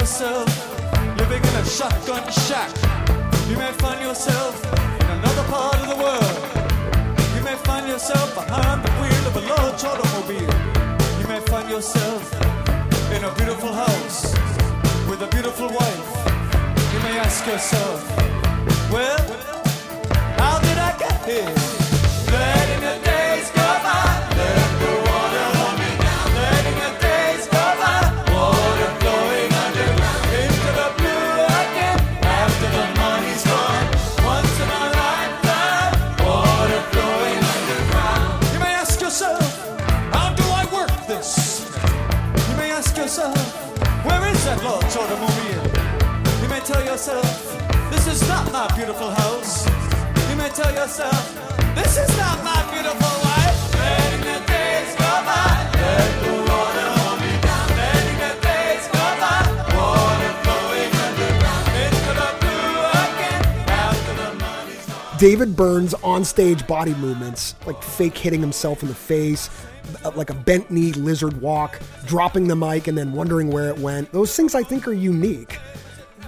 Yourself 0.01 0.49
living 1.19 1.43
in 1.43 1.55
a 1.57 1.63
shotgun 1.63 2.25
shack. 2.31 2.71
You 3.47 3.55
may 3.55 3.71
find 3.83 4.01
yourself 4.01 4.53
in 4.99 5.07
another 5.19 5.43
part 5.43 5.75
of 5.75 5.89
the 5.93 5.97
world. 6.03 6.37
You 7.35 7.43
may 7.43 7.55
find 7.69 7.87
yourself 7.87 8.33
behind 8.33 8.83
the 8.83 8.91
wheel 8.99 9.23
of 9.29 9.35
a 9.35 9.43
large 9.53 9.83
automobile. 9.83 10.53
You 11.21 11.27
may 11.27 11.39
find 11.41 11.69
yourself 11.69 12.33
in 13.15 13.23
a 13.25 13.31
beautiful 13.35 13.73
house 13.73 14.33
with 15.07 15.21
a 15.21 15.29
beautiful 15.29 15.67
wife. 15.67 16.07
You 16.93 16.99
may 17.05 17.19
ask 17.19 17.45
yourself, 17.45 18.01
well, 18.91 19.21
how 20.41 20.57
did 20.65 20.77
I 20.79 20.97
get 20.97 21.17
here? 21.29 21.53
Letting 22.33 23.03
days 23.03 23.10
beautiful 48.81 49.11
house. 49.11 49.67
You 50.27 50.35
may 50.37 50.49
tell 50.49 50.73
yourself, 50.73 51.35
this 51.75 51.99
is 51.99 52.17
not 52.17 52.43
my 52.43 52.59
beautiful 52.73 53.13
wife. 53.21 53.73
Letting 53.75 54.21
the 54.21 54.47
days 54.47 54.95
go 54.95 55.11
by. 55.23 55.67
David 65.19 65.55
Byrne's 65.55 65.93
onstage 65.93 66.65
body 66.65 66.95
movements, 66.95 67.53
like 67.67 67.79
fake 67.83 68.17
hitting 68.17 68.41
himself 68.41 68.81
in 68.81 68.87
the 68.87 68.95
face, 68.95 69.51
uh, 70.03 70.09
like 70.15 70.31
a 70.31 70.33
bent 70.33 70.71
knee 70.71 70.93
lizard 70.93 71.39
walk, 71.39 71.79
dropping 72.07 72.47
the 72.47 72.55
mic 72.55 72.87
and 72.87 72.97
then 72.97 73.13
wondering 73.13 73.51
where 73.51 73.69
it 73.69 73.77
went. 73.77 74.11
Those 74.11 74.35
things 74.35 74.55
I 74.55 74.63
think 74.63 74.87
are 74.87 74.93
unique. 74.93 75.59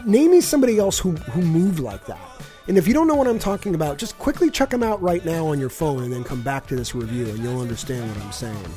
Name 0.05 0.31
me 0.31 0.41
somebody 0.41 0.79
else 0.79 0.99
who, 0.99 1.11
who 1.11 1.41
moved 1.41 1.79
like 1.79 2.05
that. 2.07 2.19
And 2.67 2.77
if 2.77 2.87
you 2.87 2.93
don't 2.93 3.07
know 3.07 3.15
what 3.15 3.27
I'm 3.27 3.39
talking 3.39 3.75
about, 3.75 3.97
just 3.97 4.17
quickly 4.19 4.49
check 4.49 4.69
them 4.69 4.83
out 4.83 5.01
right 5.01 5.23
now 5.25 5.47
on 5.47 5.59
your 5.59 5.69
phone 5.69 6.03
and 6.03 6.13
then 6.13 6.23
come 6.23 6.41
back 6.41 6.65
to 6.67 6.75
this 6.75 6.95
review 6.95 7.27
and 7.27 7.39
you'll 7.39 7.61
understand 7.61 8.07
what 8.09 8.23
I'm 8.23 8.31
saying. 8.31 8.73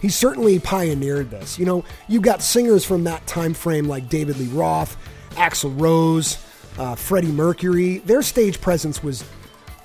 He 0.00 0.08
certainly 0.08 0.58
pioneered 0.58 1.30
this. 1.30 1.58
You 1.58 1.66
know, 1.66 1.84
you 2.08 2.20
got 2.20 2.42
singers 2.42 2.84
from 2.84 3.04
that 3.04 3.26
time 3.26 3.54
frame 3.54 3.88
like 3.88 4.08
David 4.08 4.36
Lee 4.38 4.46
Roth, 4.48 4.96
Axl 5.30 5.80
Rose, 5.80 6.44
uh, 6.78 6.94
Freddie 6.94 7.32
Mercury. 7.32 7.98
Their 7.98 8.22
stage 8.22 8.60
presence 8.60 9.02
was 9.02 9.24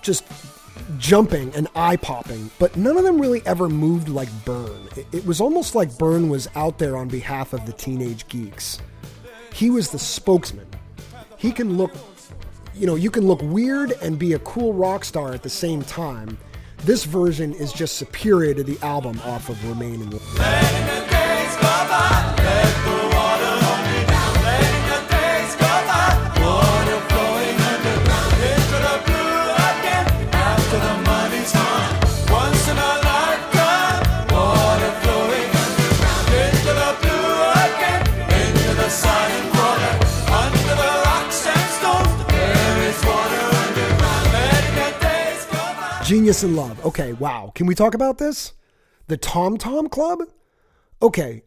just 0.02 0.26
jumping 0.98 1.54
and 1.56 1.68
eye 1.76 1.96
popping, 1.96 2.50
but 2.60 2.76
none 2.76 2.98
of 2.98 3.04
them 3.04 3.20
really 3.20 3.42
ever 3.46 3.70
moved 3.70 4.10
like 4.10 4.30
Byrne. 4.46 4.88
It, 4.96 5.08
it 5.12 5.26
was 5.26 5.40
almost 5.42 5.74
like 5.74 5.98
Byrne 5.98 6.30
was 6.30 6.48
out 6.56 6.78
there 6.78 6.98
on 6.98 7.08
behalf 7.08 7.54
of 7.54 7.66
the 7.66 7.74
teenage 7.74 8.28
geeks. 8.28 8.80
He 9.54 9.70
was 9.70 9.92
the 9.92 10.00
spokesman. 10.00 10.68
He 11.38 11.52
can 11.52 11.78
look, 11.78 11.92
you 12.76 12.86
know, 12.86 12.96
you 12.96 13.10
can 13.10 13.28
look 13.28 13.42
weird 13.42 13.92
and 14.02 14.18
be 14.20 14.34
a 14.34 14.40
cool 14.40 14.74
rock 14.74 15.06
star 15.06 15.34
at 15.34 15.44
the 15.44 15.50
same 15.50 15.82
time. 15.84 16.38
This 16.86 17.04
version 17.04 17.54
is 17.54 17.74
just 17.74 17.96
superior 17.96 18.54
to 18.54 18.64
the 18.64 18.80
album 18.82 19.20
off 19.26 19.50
of 19.50 19.68
Remain 19.68 20.02
in 20.02 20.10
War. 20.10 20.22
Letting 20.38 20.86
the 20.88 21.10
days 21.10 21.56
go 21.56 21.62
by, 21.62 22.36
let 22.38 22.99
Genius 46.10 46.44
in 46.44 46.56
Love. 46.56 46.84
Okay, 46.84 47.14
wow. 47.14 47.52
Can 47.54 47.68
we 47.68 47.76
talk 47.76 47.94
about 47.94 48.18
this? 48.18 48.54
The 49.06 49.16
Tom 49.16 49.60
Tom 49.60 49.88
Club? 49.88 50.24
Okay, 51.04 51.44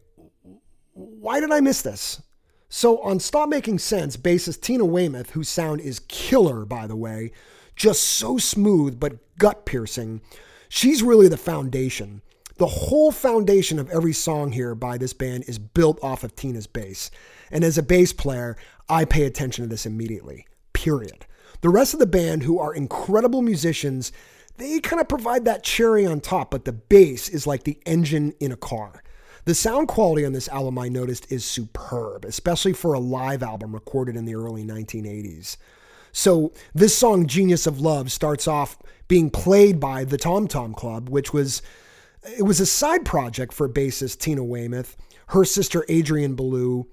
why 0.93 1.41
did 1.41 1.51
I 1.51 1.59
miss 1.59 1.81
this? 1.81 2.21
So 2.69 3.01
on 3.01 3.19
Stop 3.19 3.49
Making 3.49 3.77
Sense, 3.77 4.15
bassist 4.15 4.61
Tina 4.61 4.85
Weymouth, 4.85 5.31
whose 5.31 5.49
sound 5.49 5.81
is 5.81 5.99
killer, 6.07 6.63
by 6.63 6.87
the 6.87 6.95
way, 6.95 7.33
just 7.75 8.03
so 8.03 8.37
smooth 8.37 9.01
but 9.01 9.17
gut 9.37 9.65
piercing, 9.65 10.21
she's 10.69 11.03
really 11.03 11.27
the 11.27 11.35
foundation. 11.35 12.21
The 12.55 12.67
whole 12.67 13.11
foundation 13.11 13.79
of 13.79 13.89
every 13.89 14.13
song 14.13 14.53
here 14.53 14.75
by 14.75 14.97
this 14.97 15.11
band 15.11 15.43
is 15.45 15.59
built 15.59 16.01
off 16.01 16.23
of 16.23 16.37
Tina's 16.37 16.67
bass. 16.67 17.11
And 17.51 17.65
as 17.65 17.77
a 17.77 17.83
bass 17.83 18.13
player, 18.13 18.55
I 18.87 19.03
pay 19.03 19.25
attention 19.25 19.65
to 19.65 19.69
this 19.69 19.85
immediately. 19.85 20.47
Period. 20.71 21.25
The 21.59 21.69
rest 21.69 21.93
of 21.93 21.99
the 21.99 22.05
band, 22.05 22.43
who 22.43 22.59
are 22.59 22.73
incredible 22.73 23.41
musicians, 23.41 24.13
they 24.57 24.79
kind 24.79 25.01
of 25.01 25.07
provide 25.07 25.45
that 25.45 25.63
cherry 25.63 26.05
on 26.05 26.19
top, 26.19 26.51
but 26.51 26.65
the 26.65 26.71
bass 26.71 27.29
is 27.29 27.47
like 27.47 27.63
the 27.63 27.79
engine 27.85 28.33
in 28.39 28.51
a 28.51 28.57
car. 28.57 29.03
The 29.45 29.55
sound 29.55 29.89
quality 29.89 30.25
on 30.25 30.31
this 30.31 30.47
album 30.47 30.79
I 30.79 30.87
noticed 30.87 31.31
is 31.31 31.43
superb, 31.43 32.23
especially 32.23 32.73
for 32.73 32.93
a 32.93 32.99
live 32.99 33.43
album 33.43 33.73
recorded 33.73 34.15
in 34.15 34.25
the 34.25 34.35
early 34.35 34.63
1980s. 34.63 35.57
So 36.13 36.53
this 36.73 36.95
song, 36.95 37.25
Genius 37.25 37.67
of 37.67 37.81
Love, 37.81 38.11
starts 38.11 38.47
off 38.47 38.77
being 39.07 39.29
played 39.29 39.79
by 39.79 40.05
the 40.05 40.17
Tom 40.17 40.47
Tom 40.47 40.73
Club, 40.73 41.09
which 41.09 41.33
was 41.33 41.61
it 42.37 42.43
was 42.43 42.61
a 42.61 42.65
side 42.65 43.03
project 43.03 43.51
for 43.51 43.67
bassist 43.67 44.19
Tina 44.19 44.43
Weymouth, 44.43 44.95
her 45.27 45.43
sister 45.43 45.83
Adrian 45.89 46.35
Belew, 46.35 46.85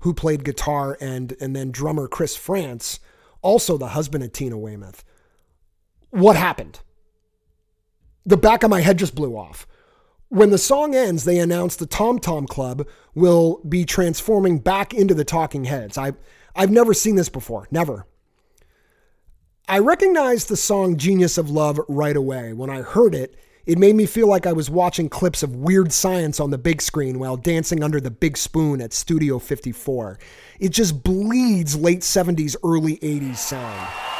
who 0.00 0.12
played 0.12 0.44
guitar, 0.44 0.98
and 1.00 1.34
and 1.40 1.56
then 1.56 1.70
drummer 1.70 2.06
Chris 2.06 2.36
Frantz, 2.36 2.98
also 3.40 3.78
the 3.78 3.88
husband 3.88 4.24
of 4.24 4.32
Tina 4.32 4.58
Weymouth. 4.58 5.04
What 6.10 6.36
happened? 6.36 6.80
The 8.26 8.36
back 8.36 8.62
of 8.62 8.70
my 8.70 8.80
head 8.80 8.98
just 8.98 9.14
blew 9.14 9.36
off. 9.36 9.66
When 10.28 10.50
the 10.50 10.58
song 10.58 10.94
ends, 10.94 11.24
they 11.24 11.38
announce 11.38 11.76
the 11.76 11.86
Tom 11.86 12.18
Tom 12.18 12.46
Club 12.46 12.86
will 13.14 13.60
be 13.68 13.84
transforming 13.84 14.58
back 14.58 14.92
into 14.92 15.14
the 15.14 15.24
Talking 15.24 15.64
Heads. 15.64 15.98
I 15.98 16.12
I've 16.56 16.70
never 16.70 16.94
seen 16.94 17.16
this 17.16 17.28
before, 17.28 17.68
never. 17.70 18.06
I 19.68 19.78
recognized 19.78 20.48
the 20.48 20.56
song 20.56 20.96
Genius 20.96 21.38
of 21.38 21.50
Love 21.50 21.80
right 21.88 22.16
away. 22.16 22.52
When 22.52 22.70
I 22.70 22.82
heard 22.82 23.14
it, 23.14 23.36
it 23.66 23.78
made 23.78 23.94
me 23.94 24.04
feel 24.04 24.28
like 24.28 24.46
I 24.46 24.52
was 24.52 24.68
watching 24.68 25.08
clips 25.08 25.42
of 25.42 25.56
weird 25.56 25.90
science 25.92 26.38
on 26.38 26.50
the 26.50 26.58
big 26.58 26.82
screen 26.82 27.18
while 27.18 27.36
dancing 27.36 27.82
under 27.82 27.98
the 27.98 28.10
big 28.10 28.36
spoon 28.36 28.82
at 28.82 28.92
Studio 28.92 29.38
54. 29.38 30.18
It 30.60 30.68
just 30.68 31.02
bleeds 31.02 31.74
late 31.74 32.00
70s, 32.00 32.56
early 32.62 32.98
80s 32.98 33.36
sound. 33.36 34.13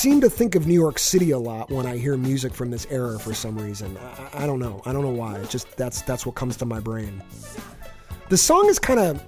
Seem 0.00 0.22
to 0.22 0.30
think 0.30 0.54
of 0.54 0.66
New 0.66 0.72
York 0.72 0.98
City 0.98 1.32
a 1.32 1.38
lot 1.38 1.70
when 1.70 1.84
I 1.84 1.98
hear 1.98 2.16
music 2.16 2.54
from 2.54 2.70
this 2.70 2.86
era 2.88 3.18
for 3.18 3.34
some 3.34 3.58
reason. 3.58 3.98
I, 3.98 4.44
I 4.44 4.46
don't 4.46 4.58
know. 4.58 4.80
I 4.86 4.94
don't 4.94 5.02
know 5.02 5.10
why. 5.10 5.36
It 5.36 5.50
just 5.50 5.76
that's 5.76 6.00
that's 6.00 6.24
what 6.24 6.36
comes 6.36 6.56
to 6.56 6.64
my 6.64 6.80
brain. 6.80 7.22
The 8.30 8.38
song 8.38 8.66
is 8.70 8.78
kind 8.78 8.98
of 8.98 9.22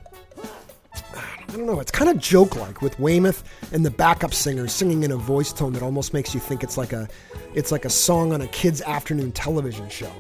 I 1.15 1.45
don't 1.49 1.67
know, 1.67 1.79
it's 1.79 1.91
kind 1.91 2.09
of 2.09 2.19
joke 2.19 2.57
like 2.57 2.81
with 2.81 2.99
Weymouth 2.99 3.45
and 3.73 3.85
the 3.85 3.91
backup 3.91 4.33
singer 4.33 4.67
singing 4.67 5.03
in 5.03 5.13
a 5.13 5.17
voice 5.19 5.53
tone 5.53 5.75
that 5.75 5.83
almost 5.83 6.15
makes 6.15 6.33
you 6.33 6.41
think 6.41 6.65
it's 6.65 6.79
like 6.79 6.95
a 6.95 7.07
it's 7.55 7.71
like 7.71 7.85
a 7.85 7.91
song 7.91 8.33
on 8.33 8.41
a 8.41 8.47
kid's 8.47 8.81
afternoon 8.81 9.31
television 9.33 9.91
show. 9.91 10.11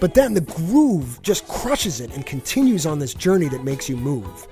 But 0.00 0.14
then 0.14 0.34
the 0.34 0.40
groove 0.40 1.22
just 1.22 1.46
crushes 1.46 2.00
it 2.00 2.12
and 2.16 2.26
continues 2.26 2.84
on 2.84 2.98
this 2.98 3.14
journey 3.14 3.46
that 3.50 3.62
makes 3.62 3.88
you 3.88 3.96
move. 3.96 4.48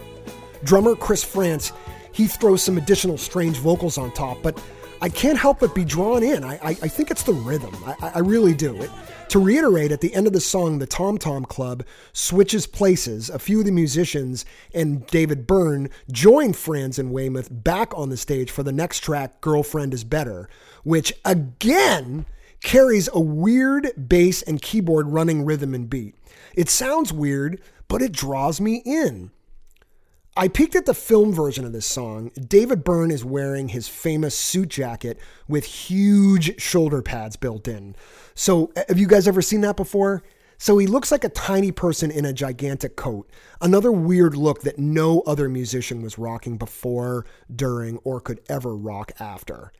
Drummer 0.62 0.94
Chris 0.94 1.25
Frantz, 1.25 1.73
he 2.12 2.29
throws 2.29 2.62
some 2.62 2.79
additional 2.79 3.18
strange 3.18 3.57
vocals 3.57 3.99
on 3.99 4.12
top, 4.12 4.40
but 4.40 4.62
I 5.01 5.09
can't 5.09 5.39
help 5.39 5.61
but 5.61 5.75
be 5.75 5.85
drawn 5.85 6.23
in. 6.23 6.43
I, 6.43 6.55
I, 6.57 6.69
I 6.71 6.89
think 6.89 7.11
it's 7.11 7.23
the 7.23 7.33
rhythm. 7.33 7.75
I, 7.87 8.13
I 8.17 8.19
really 8.19 8.55
do. 8.55 8.83
It, 8.83 8.91
to 9.29 9.39
reiterate, 9.39 9.93
at 9.93 10.01
the 10.01 10.15
end 10.15 10.27
of 10.27 10.33
the 10.33 10.41
song, 10.41 10.79
the 10.79 10.87
Tom 10.87 11.19
Tom 11.19 11.45
Club 11.45 11.85
switches 12.13 12.67
places. 12.67 13.29
A 13.29 13.39
few 13.39 13.61
of 13.61 13.67
the 13.67 13.71
musicians 13.73 14.45
and 14.75 15.07
David 15.07 15.47
Byrne 15.47 15.91
join 16.11 16.53
Frantz 16.53 16.99
and 16.99 17.13
Weymouth 17.13 17.49
back 17.51 17.97
on 17.97 18.09
the 18.09 18.17
stage 18.17 18.51
for 18.51 18.63
the 18.63 18.73
next 18.73 19.01
track, 19.01 19.41
Girlfriend 19.41 19.93
is 19.93 20.03
Better, 20.03 20.49
which 20.83 21.13
again 21.25 22.25
carries 22.63 23.09
a 23.13 23.21
weird 23.21 24.09
bass 24.09 24.43
and 24.43 24.63
keyboard 24.63 25.09
running 25.09 25.45
rhythm 25.45 25.75
and 25.75 25.89
beat. 25.89 26.15
It 26.55 26.69
sounds 26.69 27.13
weird, 27.13 27.61
but 27.87 28.03
it 28.03 28.13
draws 28.13 28.61
me 28.61 28.83
in. 28.85 29.31
I 30.38 30.46
peeked 30.46 30.77
at 30.77 30.87
the 30.87 30.94
film 30.94 31.33
version 31.33 31.64
of 31.64 31.72
this 31.72 31.85
song. 31.85 32.31
David 32.37 32.85
Byrne 32.85 33.11
is 33.11 33.24
wearing 33.24 33.70
his 33.70 33.88
famous 33.88 34.37
suit 34.37 34.68
jacket 34.68 35.18
with 35.48 35.64
huge 35.64 36.62
shoulder 36.62 37.03
pads 37.03 37.35
built 37.35 37.66
in. 37.66 37.96
So, 38.37 38.70
have 38.87 39.01
you 39.01 39.09
guys 39.09 39.27
ever 39.27 39.42
seen 39.42 39.62
that 39.62 39.74
before? 39.74 40.22
So, 40.57 40.79
he 40.79 40.87
looks 40.87 41.11
like 41.11 41.24
a 41.24 41.29
tiny 41.29 41.72
person 41.72 42.12
in 42.12 42.24
a 42.24 42.33
gigantic 42.33 42.94
coat. 42.94 43.29
Another 43.61 43.90
weird 43.90 44.37
look 44.37 44.62
that 44.62 44.79
no 44.79 45.22
other 45.22 45.48
musician 45.48 46.03
was 46.03 46.18
rocking 46.18 46.57
before, 46.57 47.27
during, 47.53 47.96
or 48.05 48.20
could 48.20 48.40
ever 48.48 48.77
rock 48.77 49.11
after. 49.18 49.72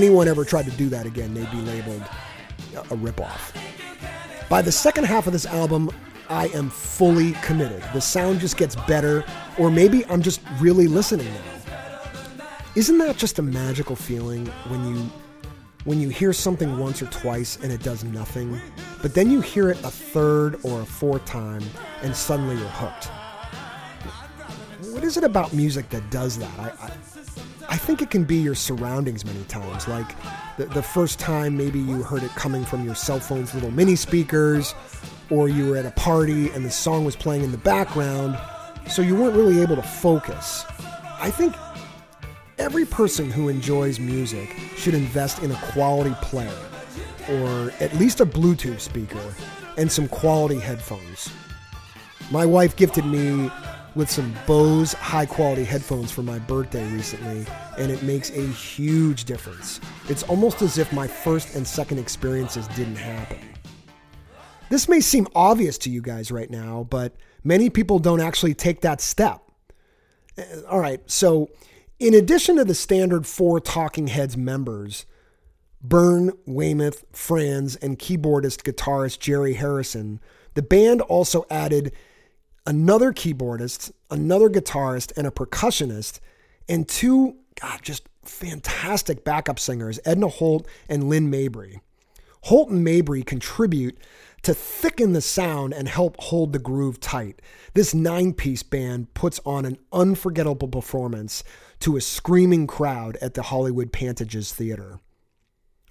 Anyone 0.00 0.28
ever 0.28 0.46
tried 0.46 0.64
to 0.64 0.70
do 0.70 0.88
that 0.88 1.04
again, 1.04 1.34
they'd 1.34 1.50
be 1.50 1.58
labeled 1.58 2.02
a 2.74 2.96
ripoff. 2.96 3.54
By 4.48 4.62
the 4.62 4.72
second 4.72 5.04
half 5.04 5.26
of 5.26 5.34
this 5.34 5.44
album, 5.44 5.90
I 6.30 6.46
am 6.48 6.70
fully 6.70 7.32
committed. 7.42 7.82
The 7.92 8.00
sound 8.00 8.40
just 8.40 8.56
gets 8.56 8.76
better, 8.86 9.26
or 9.58 9.70
maybe 9.70 10.06
I'm 10.06 10.22
just 10.22 10.40
really 10.58 10.86
listening 10.86 11.26
now. 11.26 12.46
Isn't 12.76 12.96
that 12.96 13.18
just 13.18 13.38
a 13.40 13.42
magical 13.42 13.94
feeling 13.94 14.46
when 14.68 14.88
you 14.88 15.10
when 15.84 16.00
you 16.00 16.08
hear 16.08 16.32
something 16.32 16.78
once 16.78 17.02
or 17.02 17.06
twice 17.06 17.58
and 17.62 17.70
it 17.70 17.82
does 17.82 18.02
nothing, 18.02 18.58
but 19.02 19.14
then 19.14 19.30
you 19.30 19.42
hear 19.42 19.68
it 19.68 19.78
a 19.84 19.90
third 19.90 20.60
or 20.62 20.80
a 20.80 20.86
fourth 20.86 21.26
time 21.26 21.62
and 22.02 22.16
suddenly 22.16 22.56
you're 22.56 22.68
hooked? 22.68 23.10
What 24.94 25.04
is 25.04 25.18
it 25.18 25.24
about 25.24 25.52
music 25.52 25.90
that 25.90 26.10
does 26.10 26.38
that? 26.38 26.58
I, 26.58 26.86
I, 26.86 26.90
I 27.70 27.76
think 27.76 28.02
it 28.02 28.10
can 28.10 28.24
be 28.24 28.36
your 28.36 28.56
surroundings 28.56 29.24
many 29.24 29.44
times. 29.44 29.86
Like 29.86 30.16
the, 30.56 30.66
the 30.66 30.82
first 30.82 31.20
time 31.20 31.56
maybe 31.56 31.78
you 31.78 32.02
heard 32.02 32.24
it 32.24 32.30
coming 32.32 32.64
from 32.64 32.84
your 32.84 32.96
cell 32.96 33.20
phone's 33.20 33.54
little 33.54 33.70
mini 33.70 33.94
speakers, 33.94 34.74
or 35.30 35.48
you 35.48 35.70
were 35.70 35.76
at 35.76 35.86
a 35.86 35.92
party 35.92 36.50
and 36.50 36.64
the 36.64 36.70
song 36.70 37.04
was 37.04 37.14
playing 37.14 37.44
in 37.44 37.52
the 37.52 37.58
background, 37.58 38.36
so 38.90 39.02
you 39.02 39.14
weren't 39.14 39.36
really 39.36 39.62
able 39.62 39.76
to 39.76 39.82
focus. 39.82 40.64
I 41.20 41.30
think 41.30 41.54
every 42.58 42.84
person 42.84 43.30
who 43.30 43.48
enjoys 43.48 44.00
music 44.00 44.50
should 44.76 44.94
invest 44.94 45.40
in 45.44 45.52
a 45.52 45.60
quality 45.70 46.14
player, 46.22 46.58
or 47.30 47.72
at 47.78 47.94
least 47.94 48.20
a 48.20 48.26
Bluetooth 48.26 48.80
speaker, 48.80 49.32
and 49.78 49.90
some 49.90 50.08
quality 50.08 50.58
headphones. 50.58 51.30
My 52.32 52.44
wife 52.44 52.74
gifted 52.74 53.06
me 53.06 53.48
with 53.94 54.10
some 54.10 54.34
Bose 54.46 54.92
high 54.92 55.26
quality 55.26 55.64
headphones 55.64 56.10
for 56.10 56.22
my 56.22 56.38
birthday 56.38 56.86
recently, 56.92 57.46
and 57.78 57.90
it 57.90 58.02
makes 58.02 58.30
a 58.30 58.46
huge 58.46 59.24
difference. 59.24 59.80
It's 60.08 60.22
almost 60.24 60.62
as 60.62 60.78
if 60.78 60.92
my 60.92 61.06
first 61.06 61.54
and 61.54 61.66
second 61.66 61.98
experiences 61.98 62.68
didn't 62.68 62.96
happen. 62.96 63.38
This 64.68 64.88
may 64.88 65.00
seem 65.00 65.26
obvious 65.34 65.78
to 65.78 65.90
you 65.90 66.00
guys 66.00 66.30
right 66.30 66.50
now, 66.50 66.86
but 66.90 67.16
many 67.42 67.70
people 67.70 67.98
don't 67.98 68.20
actually 68.20 68.54
take 68.54 68.82
that 68.82 69.00
step. 69.00 69.42
Uh, 70.38 70.42
All 70.68 70.78
right, 70.78 71.00
so 71.10 71.50
in 71.98 72.14
addition 72.14 72.56
to 72.56 72.64
the 72.64 72.74
standard 72.74 73.26
four 73.26 73.60
Talking 73.60 74.06
Heads 74.06 74.36
members, 74.36 75.06
Byrne, 75.82 76.32
Weymouth, 76.46 77.04
Frantz, 77.12 77.74
and 77.76 77.98
keyboardist 77.98 78.62
guitarist 78.62 79.18
Jerry 79.18 79.54
Harrison, 79.54 80.20
the 80.54 80.62
band 80.62 81.00
also 81.02 81.46
added 81.50 81.92
another 82.66 83.12
keyboardist, 83.12 83.92
another 84.10 84.48
guitarist, 84.48 85.16
and 85.16 85.26
a 85.26 85.30
percussionist, 85.30 86.20
and 86.68 86.88
two, 86.88 87.36
God, 87.60 87.80
just 87.82 88.08
fantastic 88.24 89.24
backup 89.24 89.58
singers, 89.58 89.98
Edna 90.04 90.28
Holt 90.28 90.66
and 90.88 91.08
Lynn 91.08 91.30
Mabry. 91.30 91.80
Holt 92.44 92.70
and 92.70 92.84
Mabry 92.84 93.22
contribute 93.22 93.98
to 94.42 94.54
thicken 94.54 95.12
the 95.12 95.20
sound 95.20 95.74
and 95.74 95.88
help 95.88 96.18
hold 96.20 96.52
the 96.52 96.58
groove 96.58 96.98
tight. 96.98 97.42
This 97.74 97.92
nine 97.94 98.32
piece 98.32 98.62
band 98.62 99.12
puts 99.12 99.40
on 99.44 99.66
an 99.66 99.78
unforgettable 99.92 100.68
performance 100.68 101.44
to 101.80 101.96
a 101.96 102.00
screaming 102.00 102.66
crowd 102.66 103.18
at 103.20 103.34
the 103.34 103.42
Hollywood 103.42 103.92
Pantages 103.92 104.52
Theater. 104.52 105.00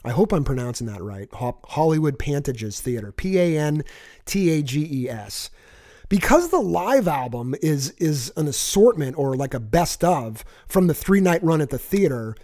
I 0.03 0.11
hope 0.11 0.31
I'm 0.31 0.45
pronouncing 0.45 0.87
that 0.87 1.03
right. 1.03 1.29
Hollywood 1.33 2.17
Pantages 2.17 2.79
Theater, 2.79 3.11
P 3.11 3.37
A 3.37 3.59
N 3.59 3.83
T 4.25 4.49
A 4.51 4.63
G 4.63 4.87
E 4.89 5.09
S. 5.09 5.49
Because 6.09 6.49
the 6.49 6.59
live 6.59 7.07
album 7.07 7.55
is 7.61 7.91
is 7.91 8.33
an 8.35 8.47
assortment 8.47 9.17
or 9.17 9.35
like 9.35 9.53
a 9.53 9.59
best 9.59 10.03
of 10.03 10.43
from 10.67 10.87
the 10.87 10.93
three 10.93 11.21
night 11.21 11.43
run 11.43 11.61
at 11.61 11.69
the 11.69 11.77
theater, 11.77 12.35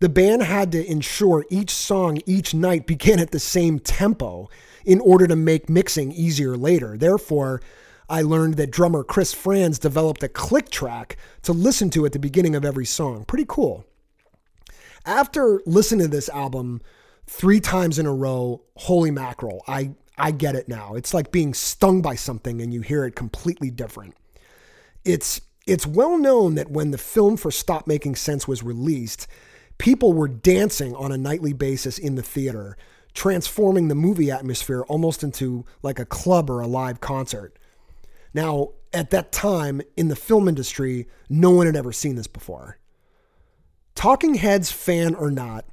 the 0.00 0.08
band 0.08 0.42
had 0.42 0.72
to 0.72 0.90
ensure 0.90 1.44
each 1.50 1.70
song 1.70 2.20
each 2.24 2.54
night 2.54 2.86
began 2.86 3.20
at 3.20 3.30
the 3.30 3.38
same 3.38 3.78
tempo 3.78 4.48
in 4.86 5.00
order 5.00 5.26
to 5.26 5.36
make 5.36 5.68
mixing 5.68 6.10
easier 6.12 6.56
later. 6.56 6.96
Therefore, 6.96 7.60
I 8.08 8.22
learned 8.22 8.54
that 8.54 8.70
drummer 8.70 9.04
Chris 9.04 9.34
Frantz 9.34 9.78
developed 9.78 10.22
a 10.22 10.28
click 10.28 10.70
track 10.70 11.18
to 11.42 11.52
listen 11.52 11.90
to 11.90 12.06
at 12.06 12.12
the 12.12 12.18
beginning 12.18 12.54
of 12.54 12.64
every 12.64 12.86
song. 12.86 13.24
Pretty 13.26 13.44
cool. 13.46 13.84
After 15.04 15.62
listening 15.66 16.06
to 16.06 16.10
this 16.10 16.28
album 16.30 16.80
three 17.26 17.60
times 17.60 17.98
in 17.98 18.06
a 18.06 18.12
row, 18.12 18.62
holy 18.76 19.10
mackerel, 19.10 19.62
I, 19.68 19.92
I 20.20 20.30
get 20.30 20.54
it 20.54 20.68
now. 20.68 20.94
It's 20.94 21.14
like 21.14 21.32
being 21.32 21.54
stung 21.54 22.02
by 22.02 22.14
something 22.14 22.60
and 22.60 22.72
you 22.72 22.82
hear 22.82 23.04
it 23.04 23.16
completely 23.16 23.70
different. 23.70 24.14
It's 25.04 25.40
it's 25.66 25.86
well 25.86 26.18
known 26.18 26.54
that 26.56 26.70
when 26.70 26.90
the 26.90 26.98
film 26.98 27.36
for 27.36 27.50
Stop 27.50 27.86
Making 27.86 28.16
Sense 28.16 28.46
was 28.48 28.62
released, 28.62 29.26
people 29.78 30.12
were 30.12 30.28
dancing 30.28 30.94
on 30.94 31.12
a 31.12 31.18
nightly 31.18 31.52
basis 31.52 31.98
in 31.98 32.16
the 32.16 32.22
theater, 32.22 32.76
transforming 33.14 33.88
the 33.88 33.94
movie 33.94 34.30
atmosphere 34.30 34.82
almost 34.88 35.22
into 35.22 35.64
like 35.82 35.98
a 35.98 36.04
club 36.04 36.50
or 36.50 36.60
a 36.60 36.66
live 36.66 37.00
concert. 37.00 37.58
Now, 38.34 38.70
at 38.92 39.10
that 39.10 39.32
time 39.32 39.80
in 39.96 40.08
the 40.08 40.16
film 40.16 40.48
industry, 40.48 41.06
no 41.28 41.50
one 41.50 41.66
had 41.66 41.76
ever 41.76 41.92
seen 41.92 42.16
this 42.16 42.26
before. 42.26 42.78
Talking 43.94 44.34
Heads 44.34 44.72
fan 44.72 45.14
or 45.14 45.30
not, 45.30 45.66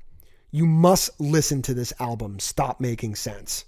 you 0.51 0.65
must 0.65 1.19
listen 1.19 1.61
to 1.63 1.73
this 1.73 1.93
album, 1.99 2.39
Stop 2.39 2.79
Making 2.79 3.15
Sense. 3.15 3.65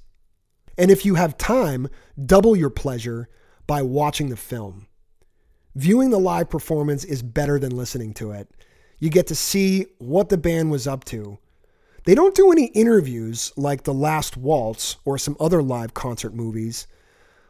And 0.79 0.89
if 0.89 1.05
you 1.05 1.15
have 1.15 1.37
time, 1.37 1.89
double 2.25 2.55
your 2.55 2.69
pleasure 2.69 3.27
by 3.67 3.81
watching 3.81 4.29
the 4.29 4.37
film. 4.37 4.87
Viewing 5.75 6.09
the 6.09 6.17
live 6.17 6.49
performance 6.49 7.03
is 7.03 7.21
better 7.21 7.59
than 7.59 7.75
listening 7.75 8.13
to 8.13 8.31
it. 8.31 8.49
You 8.97 9.09
get 9.09 9.27
to 9.27 9.35
see 9.35 9.87
what 9.97 10.29
the 10.29 10.37
band 10.37 10.71
was 10.71 10.87
up 10.87 11.03
to. 11.05 11.37
They 12.05 12.15
don't 12.15 12.33
do 12.33 12.53
any 12.53 12.67
interviews 12.67 13.51
like 13.57 13.83
The 13.83 13.93
Last 13.93 14.37
Waltz 14.37 14.95
or 15.03 15.17
some 15.17 15.35
other 15.37 15.61
live 15.61 15.93
concert 15.93 16.33
movies, 16.33 16.87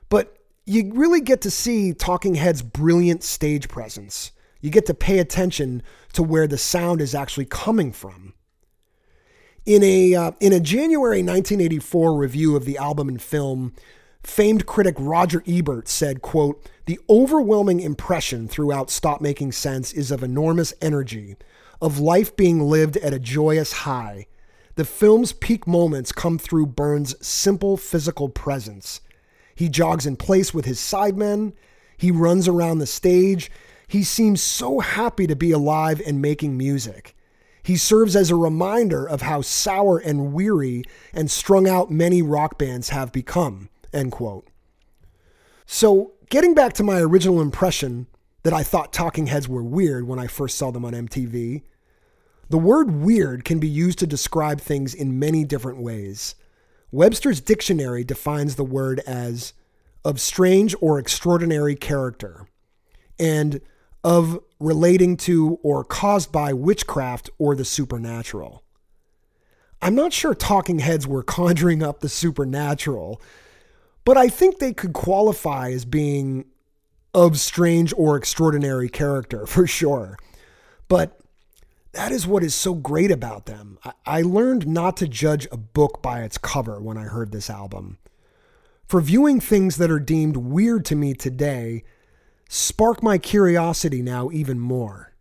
but 0.09 0.35
you 0.65 0.91
really 0.95 1.21
get 1.21 1.41
to 1.41 1.51
see 1.51 1.93
Talking 1.93 2.33
Heads' 2.33 2.63
brilliant 2.63 3.23
stage 3.23 3.69
presence. 3.69 4.31
You 4.59 4.71
get 4.71 4.87
to 4.87 4.95
pay 4.95 5.19
attention 5.19 5.83
to 6.13 6.23
where 6.23 6.47
the 6.47 6.57
sound 6.57 6.99
is 6.99 7.13
actually 7.13 7.45
coming 7.45 7.91
from. 7.91 8.33
In 9.65 9.83
a, 9.83 10.15
uh, 10.15 10.31
in 10.39 10.53
a 10.53 10.59
January 10.59 11.19
1984 11.19 12.15
review 12.15 12.55
of 12.55 12.65
the 12.65 12.77
album 12.77 13.09
and 13.09 13.21
film, 13.21 13.73
famed 14.23 14.65
critic 14.65 14.95
Roger 14.97 15.43
Ebert 15.45 15.87
said, 15.87 16.21
quote, 16.21 16.65
The 16.85 16.99
overwhelming 17.09 17.79
impression 17.79 18.47
throughout 18.47 18.89
Stop 18.89 19.21
Making 19.21 19.51
Sense 19.51 19.91
is 19.91 20.11
of 20.11 20.23
enormous 20.23 20.73
energy, 20.81 21.35
of 21.81 21.99
life 21.99 22.35
being 22.35 22.61
lived 22.61 22.97
at 22.97 23.13
a 23.13 23.19
joyous 23.19 23.73
high. 23.73 24.27
The 24.75 24.85
film's 24.85 25.33
peak 25.33 25.67
moments 25.67 26.13
come 26.13 26.37
through 26.37 26.67
Byrne's 26.67 27.15
simple 27.25 27.75
physical 27.75 28.29
presence. 28.29 29.01
He 29.55 29.67
jogs 29.67 30.05
in 30.05 30.15
place 30.15 30.53
with 30.53 30.63
his 30.63 30.79
sidemen. 30.79 31.51
He 31.97 32.11
runs 32.11 32.47
around 32.47 32.79
the 32.79 32.87
stage. 32.87 33.51
He 33.89 34.03
seems 34.03 34.41
so 34.41 34.79
happy 34.79 35.27
to 35.27 35.35
be 35.35 35.51
alive 35.51 36.01
and 36.05 36.21
making 36.21 36.57
music. 36.57 37.13
He 37.61 37.77
serves 37.77 38.15
as 38.15 38.29
a 38.29 38.35
reminder 38.35 39.07
of 39.07 39.21
how 39.21 39.41
sour 39.41 39.97
and 39.97 40.33
weary 40.33 40.83
and 41.13 41.29
strung 41.29 41.67
out 41.67 41.91
many 41.91 42.21
rock 42.21 42.57
bands 42.57 42.89
have 42.89 43.11
become. 43.11 43.69
End 43.93 44.11
quote. 44.11 44.47
So, 45.65 46.13
getting 46.29 46.53
back 46.53 46.73
to 46.73 46.83
my 46.83 46.99
original 46.99 47.41
impression 47.41 48.07
that 48.43 48.53
I 48.53 48.63
thought 48.63 48.93
Talking 48.93 49.27
Heads 49.27 49.47
were 49.47 49.63
weird 49.63 50.07
when 50.07 50.19
I 50.19 50.27
first 50.27 50.57
saw 50.57 50.71
them 50.71 50.85
on 50.85 50.93
MTV, 50.93 51.63
the 52.49 52.57
word 52.57 52.91
weird 52.91 53.43
can 53.43 53.59
be 53.59 53.67
used 53.67 53.99
to 53.99 54.07
describe 54.07 54.59
things 54.59 54.93
in 54.93 55.19
many 55.19 55.43
different 55.43 55.79
ways. 55.79 56.35
Webster's 56.91 57.41
dictionary 57.41 58.03
defines 58.03 58.55
the 58.55 58.63
word 58.63 59.01
as 59.05 59.53
of 60.03 60.19
strange 60.19 60.73
or 60.81 60.97
extraordinary 60.97 61.75
character 61.75 62.47
and 63.19 63.61
of 64.03 64.39
relating 64.59 65.17
to 65.17 65.59
or 65.62 65.83
caused 65.83 66.31
by 66.31 66.53
witchcraft 66.53 67.29
or 67.38 67.55
the 67.55 67.65
supernatural. 67.65 68.63
I'm 69.81 69.95
not 69.95 70.13
sure 70.13 70.33
talking 70.33 70.79
heads 70.79 71.07
were 71.07 71.23
conjuring 71.23 71.81
up 71.81 71.99
the 71.99 72.09
supernatural, 72.09 73.21
but 74.03 74.17
I 74.17 74.27
think 74.27 74.59
they 74.59 74.73
could 74.73 74.93
qualify 74.93 75.71
as 75.71 75.85
being 75.85 76.45
of 77.13 77.39
strange 77.39 77.93
or 77.97 78.15
extraordinary 78.17 78.89
character 78.89 79.45
for 79.47 79.65
sure. 79.67 80.17
But 80.88 81.19
that 81.93 82.12
is 82.12 82.27
what 82.27 82.43
is 82.43 82.53
so 82.53 82.73
great 82.73 83.12
about 83.12 83.45
them. 83.45 83.79
I 84.05 84.21
learned 84.21 84.67
not 84.67 84.97
to 84.97 85.07
judge 85.07 85.47
a 85.51 85.57
book 85.57 86.01
by 86.01 86.21
its 86.21 86.38
cover 86.38 86.79
when 86.79 86.97
I 86.97 87.03
heard 87.03 87.31
this 87.31 87.49
album. 87.49 87.97
For 88.85 89.01
viewing 89.01 89.39
things 89.39 89.77
that 89.77 89.91
are 89.91 89.99
deemed 89.99 90.38
weird 90.38 90.85
to 90.85 90.95
me 90.95 91.13
today 91.13 91.83
spark 92.49 93.01
my 93.01 93.17
curiosity 93.17 94.01
now 94.01 94.29
even 94.31 94.59
more. 94.59 95.13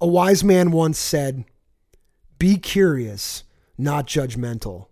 A 0.00 0.06
wise 0.06 0.42
man 0.42 0.70
once 0.70 0.98
said, 0.98 1.44
Be 2.38 2.56
curious, 2.56 3.44
not 3.76 4.06
judgmental. 4.06 4.86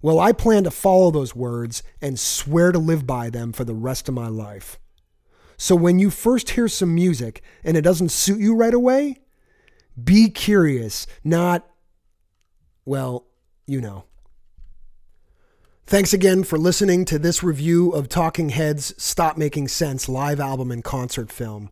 Well, 0.00 0.18
I 0.18 0.32
plan 0.32 0.64
to 0.64 0.70
follow 0.70 1.10
those 1.10 1.36
words 1.36 1.82
and 2.00 2.18
swear 2.18 2.72
to 2.72 2.78
live 2.78 3.06
by 3.06 3.30
them 3.30 3.52
for 3.52 3.64
the 3.64 3.74
rest 3.74 4.08
of 4.08 4.14
my 4.14 4.28
life. 4.28 4.78
So 5.56 5.74
when 5.74 5.98
you 5.98 6.10
first 6.10 6.50
hear 6.50 6.68
some 6.68 6.94
music 6.94 7.42
and 7.64 7.76
it 7.76 7.82
doesn't 7.82 8.10
suit 8.10 8.40
you 8.40 8.54
right 8.54 8.74
away, 8.74 9.18
be 10.02 10.30
curious, 10.30 11.06
not, 11.24 11.68
well, 12.84 13.26
you 13.66 13.80
know. 13.80 14.04
Thanks 15.88 16.12
again 16.12 16.44
for 16.44 16.58
listening 16.58 17.06
to 17.06 17.18
this 17.18 17.42
review 17.42 17.92
of 17.92 18.10
Talking 18.10 18.50
Heads' 18.50 18.92
Stop 19.02 19.38
Making 19.38 19.68
Sense 19.68 20.06
live 20.06 20.38
album 20.38 20.70
and 20.70 20.84
concert 20.84 21.32
film. 21.32 21.70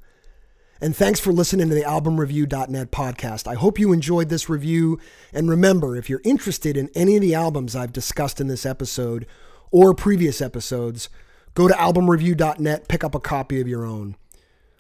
And 0.81 0.97
thanks 0.97 1.21
for 1.21 1.35
listening 1.35 1.69
to 1.69 1.75
the 1.75 1.83
albumreview.net 1.83 2.91
podcast. 2.91 3.47
I 3.47 3.57
hope 3.57 3.79
you 3.79 3.93
enjoyed 3.93 4.31
this 4.31 4.49
review. 4.49 4.99
And 5.35 5.51
remember, 5.51 5.97
if 5.97 6.09
you're 6.09 6.23
interested 6.25 6.79
in 6.79 6.89
any 6.95 7.17
of 7.17 7.21
the 7.21 7.35
albums 7.35 7.77
I've 7.77 7.93
discussed 7.93 8.41
in 8.41 8.47
this 8.47 8.65
episode 8.65 9.27
or 9.71 9.93
previous 9.93 10.41
episodes, 10.41 11.11
go 11.53 11.69
to 11.69 11.75
albumreview.net, 11.75 12.89
pick 12.89 13.05
up 13.05 13.15
a 13.15 13.21
copy 13.21 13.61
of 13.61 13.69
your 13.69 13.85
own. 13.85 14.17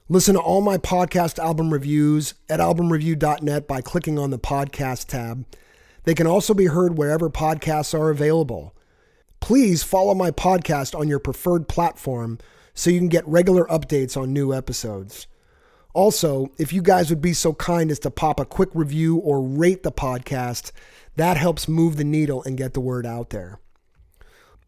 Listen 0.08 0.32
to 0.36 0.40
all 0.40 0.62
my 0.62 0.78
podcast 0.78 1.38
album 1.38 1.74
reviews 1.74 2.32
at 2.48 2.58
albumreview.net 2.58 3.68
by 3.68 3.82
clicking 3.82 4.18
on 4.18 4.30
the 4.30 4.38
podcast 4.38 5.08
tab. 5.08 5.44
They 6.04 6.14
can 6.14 6.26
also 6.26 6.54
be 6.54 6.68
heard 6.68 6.96
wherever 6.96 7.28
podcasts 7.28 7.92
are 7.92 8.08
available. 8.08 8.72
Please 9.40 9.82
follow 9.82 10.14
my 10.14 10.30
podcast 10.30 10.98
on 10.98 11.08
your 11.08 11.18
preferred 11.18 11.68
platform 11.68 12.38
so 12.74 12.90
you 12.90 12.98
can 12.98 13.08
get 13.08 13.26
regular 13.26 13.64
updates 13.66 14.16
on 14.16 14.32
new 14.32 14.52
episodes. 14.52 15.26
Also, 15.94 16.50
if 16.58 16.72
you 16.72 16.82
guys 16.82 17.08
would 17.08 17.22
be 17.22 17.32
so 17.32 17.54
kind 17.54 17.90
as 17.90 17.98
to 18.00 18.10
pop 18.10 18.38
a 18.38 18.44
quick 18.44 18.68
review 18.74 19.16
or 19.16 19.40
rate 19.40 19.82
the 19.82 19.92
podcast, 19.92 20.72
that 21.16 21.36
helps 21.36 21.68
move 21.68 21.96
the 21.96 22.04
needle 22.04 22.42
and 22.44 22.58
get 22.58 22.74
the 22.74 22.80
word 22.80 23.06
out 23.06 23.30
there. 23.30 23.58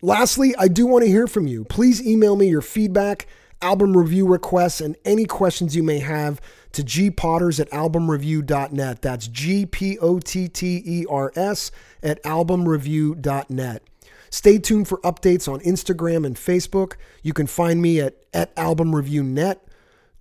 Lastly, 0.01 0.55
I 0.59 0.69
do 0.69 0.87
want 0.87 1.05
to 1.05 1.11
hear 1.11 1.27
from 1.27 1.47
you. 1.47 1.65
Please 1.65 2.07
email 2.07 2.37
me 2.37 2.49
your 2.49 2.63
feedback 2.63 3.27
album 3.61 3.97
review 3.97 4.27
requests, 4.27 4.81
and 4.81 4.97
any 5.05 5.25
questions 5.25 5.75
you 5.75 5.83
may 5.83 5.99
have 5.99 6.41
to 6.73 6.83
gpotters 6.83 7.61
at 7.61 7.71
albumreview.net. 7.71 9.03
That's 9.03 9.29
G 9.29 9.67
P 9.67 9.99
O 9.99 10.19
T 10.19 10.49
T 10.49 10.83
E 10.85 11.07
R 11.09 11.33
S 11.35 11.71
at 12.03 12.23
albumreview.net. 12.23 13.83
Stay 14.31 14.59
tuned 14.59 14.89
for 14.89 14.99
updates 14.99 15.53
on 15.53 15.61
Instagram 15.61 16.27
and 16.27 16.37
Facebook. 16.37 16.95
You 17.23 17.33
can 17.33 17.47
find 17.47 17.81
me 17.81 18.01
at, 18.01 18.15
at 18.33 18.55
albumreviewnet. 18.57 19.59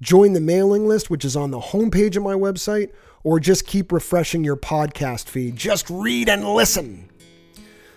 Join 0.02 0.34
the 0.34 0.42
mailing 0.42 0.88
list, 0.88 1.10
which 1.10 1.26
is 1.26 1.36
on 1.36 1.52
the 1.52 1.60
homepage 1.60 2.16
of 2.16 2.24
my 2.24 2.34
website, 2.34 2.92
or 3.24 3.40
just 3.40 3.66
keep 3.66 3.92
refreshing 3.92 4.44
your 4.44 4.56
podcast 4.56 5.26
feed. 5.26 5.56
Just 5.56 5.90
read 5.90 6.30
and 6.30 6.48
listen. 6.48 7.10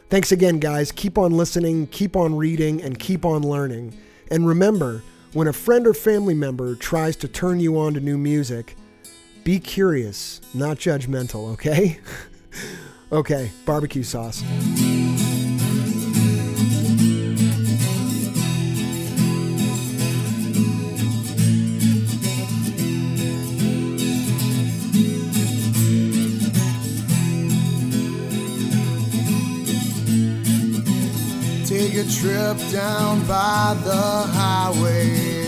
Thanks 0.09 0.33
again, 0.33 0.59
guys. 0.59 0.91
Keep 0.91 1.19
on 1.19 1.33
listening, 1.33 1.87
keep 1.87 2.17
on 2.17 2.35
reading, 2.35 2.83
and 2.83 2.99
keep 2.99 3.25
on 3.25 3.43
learning. 3.43 3.97
And 4.31 4.47
remember, 4.47 5.03
when 5.33 5.47
a 5.47 5.53
friend 5.53 5.87
or 5.87 5.95
family 5.95 6.35
member 6.35 6.75
tries 6.75 7.15
to 7.17 7.29
turn 7.29 7.61
you 7.61 7.79
on 7.79 7.95
to 7.95 8.01
new 8.01 8.19
music, 8.19 8.77
be 9.45 9.61
curious, 9.61 10.41
not 10.53 10.79
judgmental, 10.79 11.53
okay? 11.53 12.01
okay, 13.13 13.53
barbecue 13.65 14.03
sauce. 14.03 14.43
A 31.73 32.05
trip 32.05 32.59
down 32.73 33.21
by 33.29 33.77
the 33.85 33.93
highway. 33.93 35.47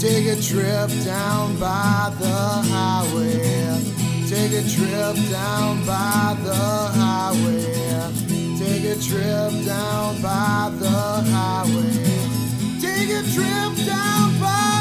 Take 0.00 0.26
a 0.26 0.34
trip 0.42 0.90
down 1.04 1.56
by 1.60 2.12
the 2.18 2.26
highway. 2.26 3.78
Take 4.28 4.52
a 4.52 4.68
trip 4.68 5.30
down 5.30 5.86
by 5.86 6.36
the 6.42 6.54
highway. 6.54 7.72
Take 8.58 8.84
a 8.84 8.96
trip 9.00 9.64
down 9.64 10.20
by 10.20 10.72
the 10.76 10.90
highway. 11.30 12.80
Take 12.80 13.10
a 13.10 13.22
trip 13.32 13.86
down 13.86 14.40
by 14.40 14.79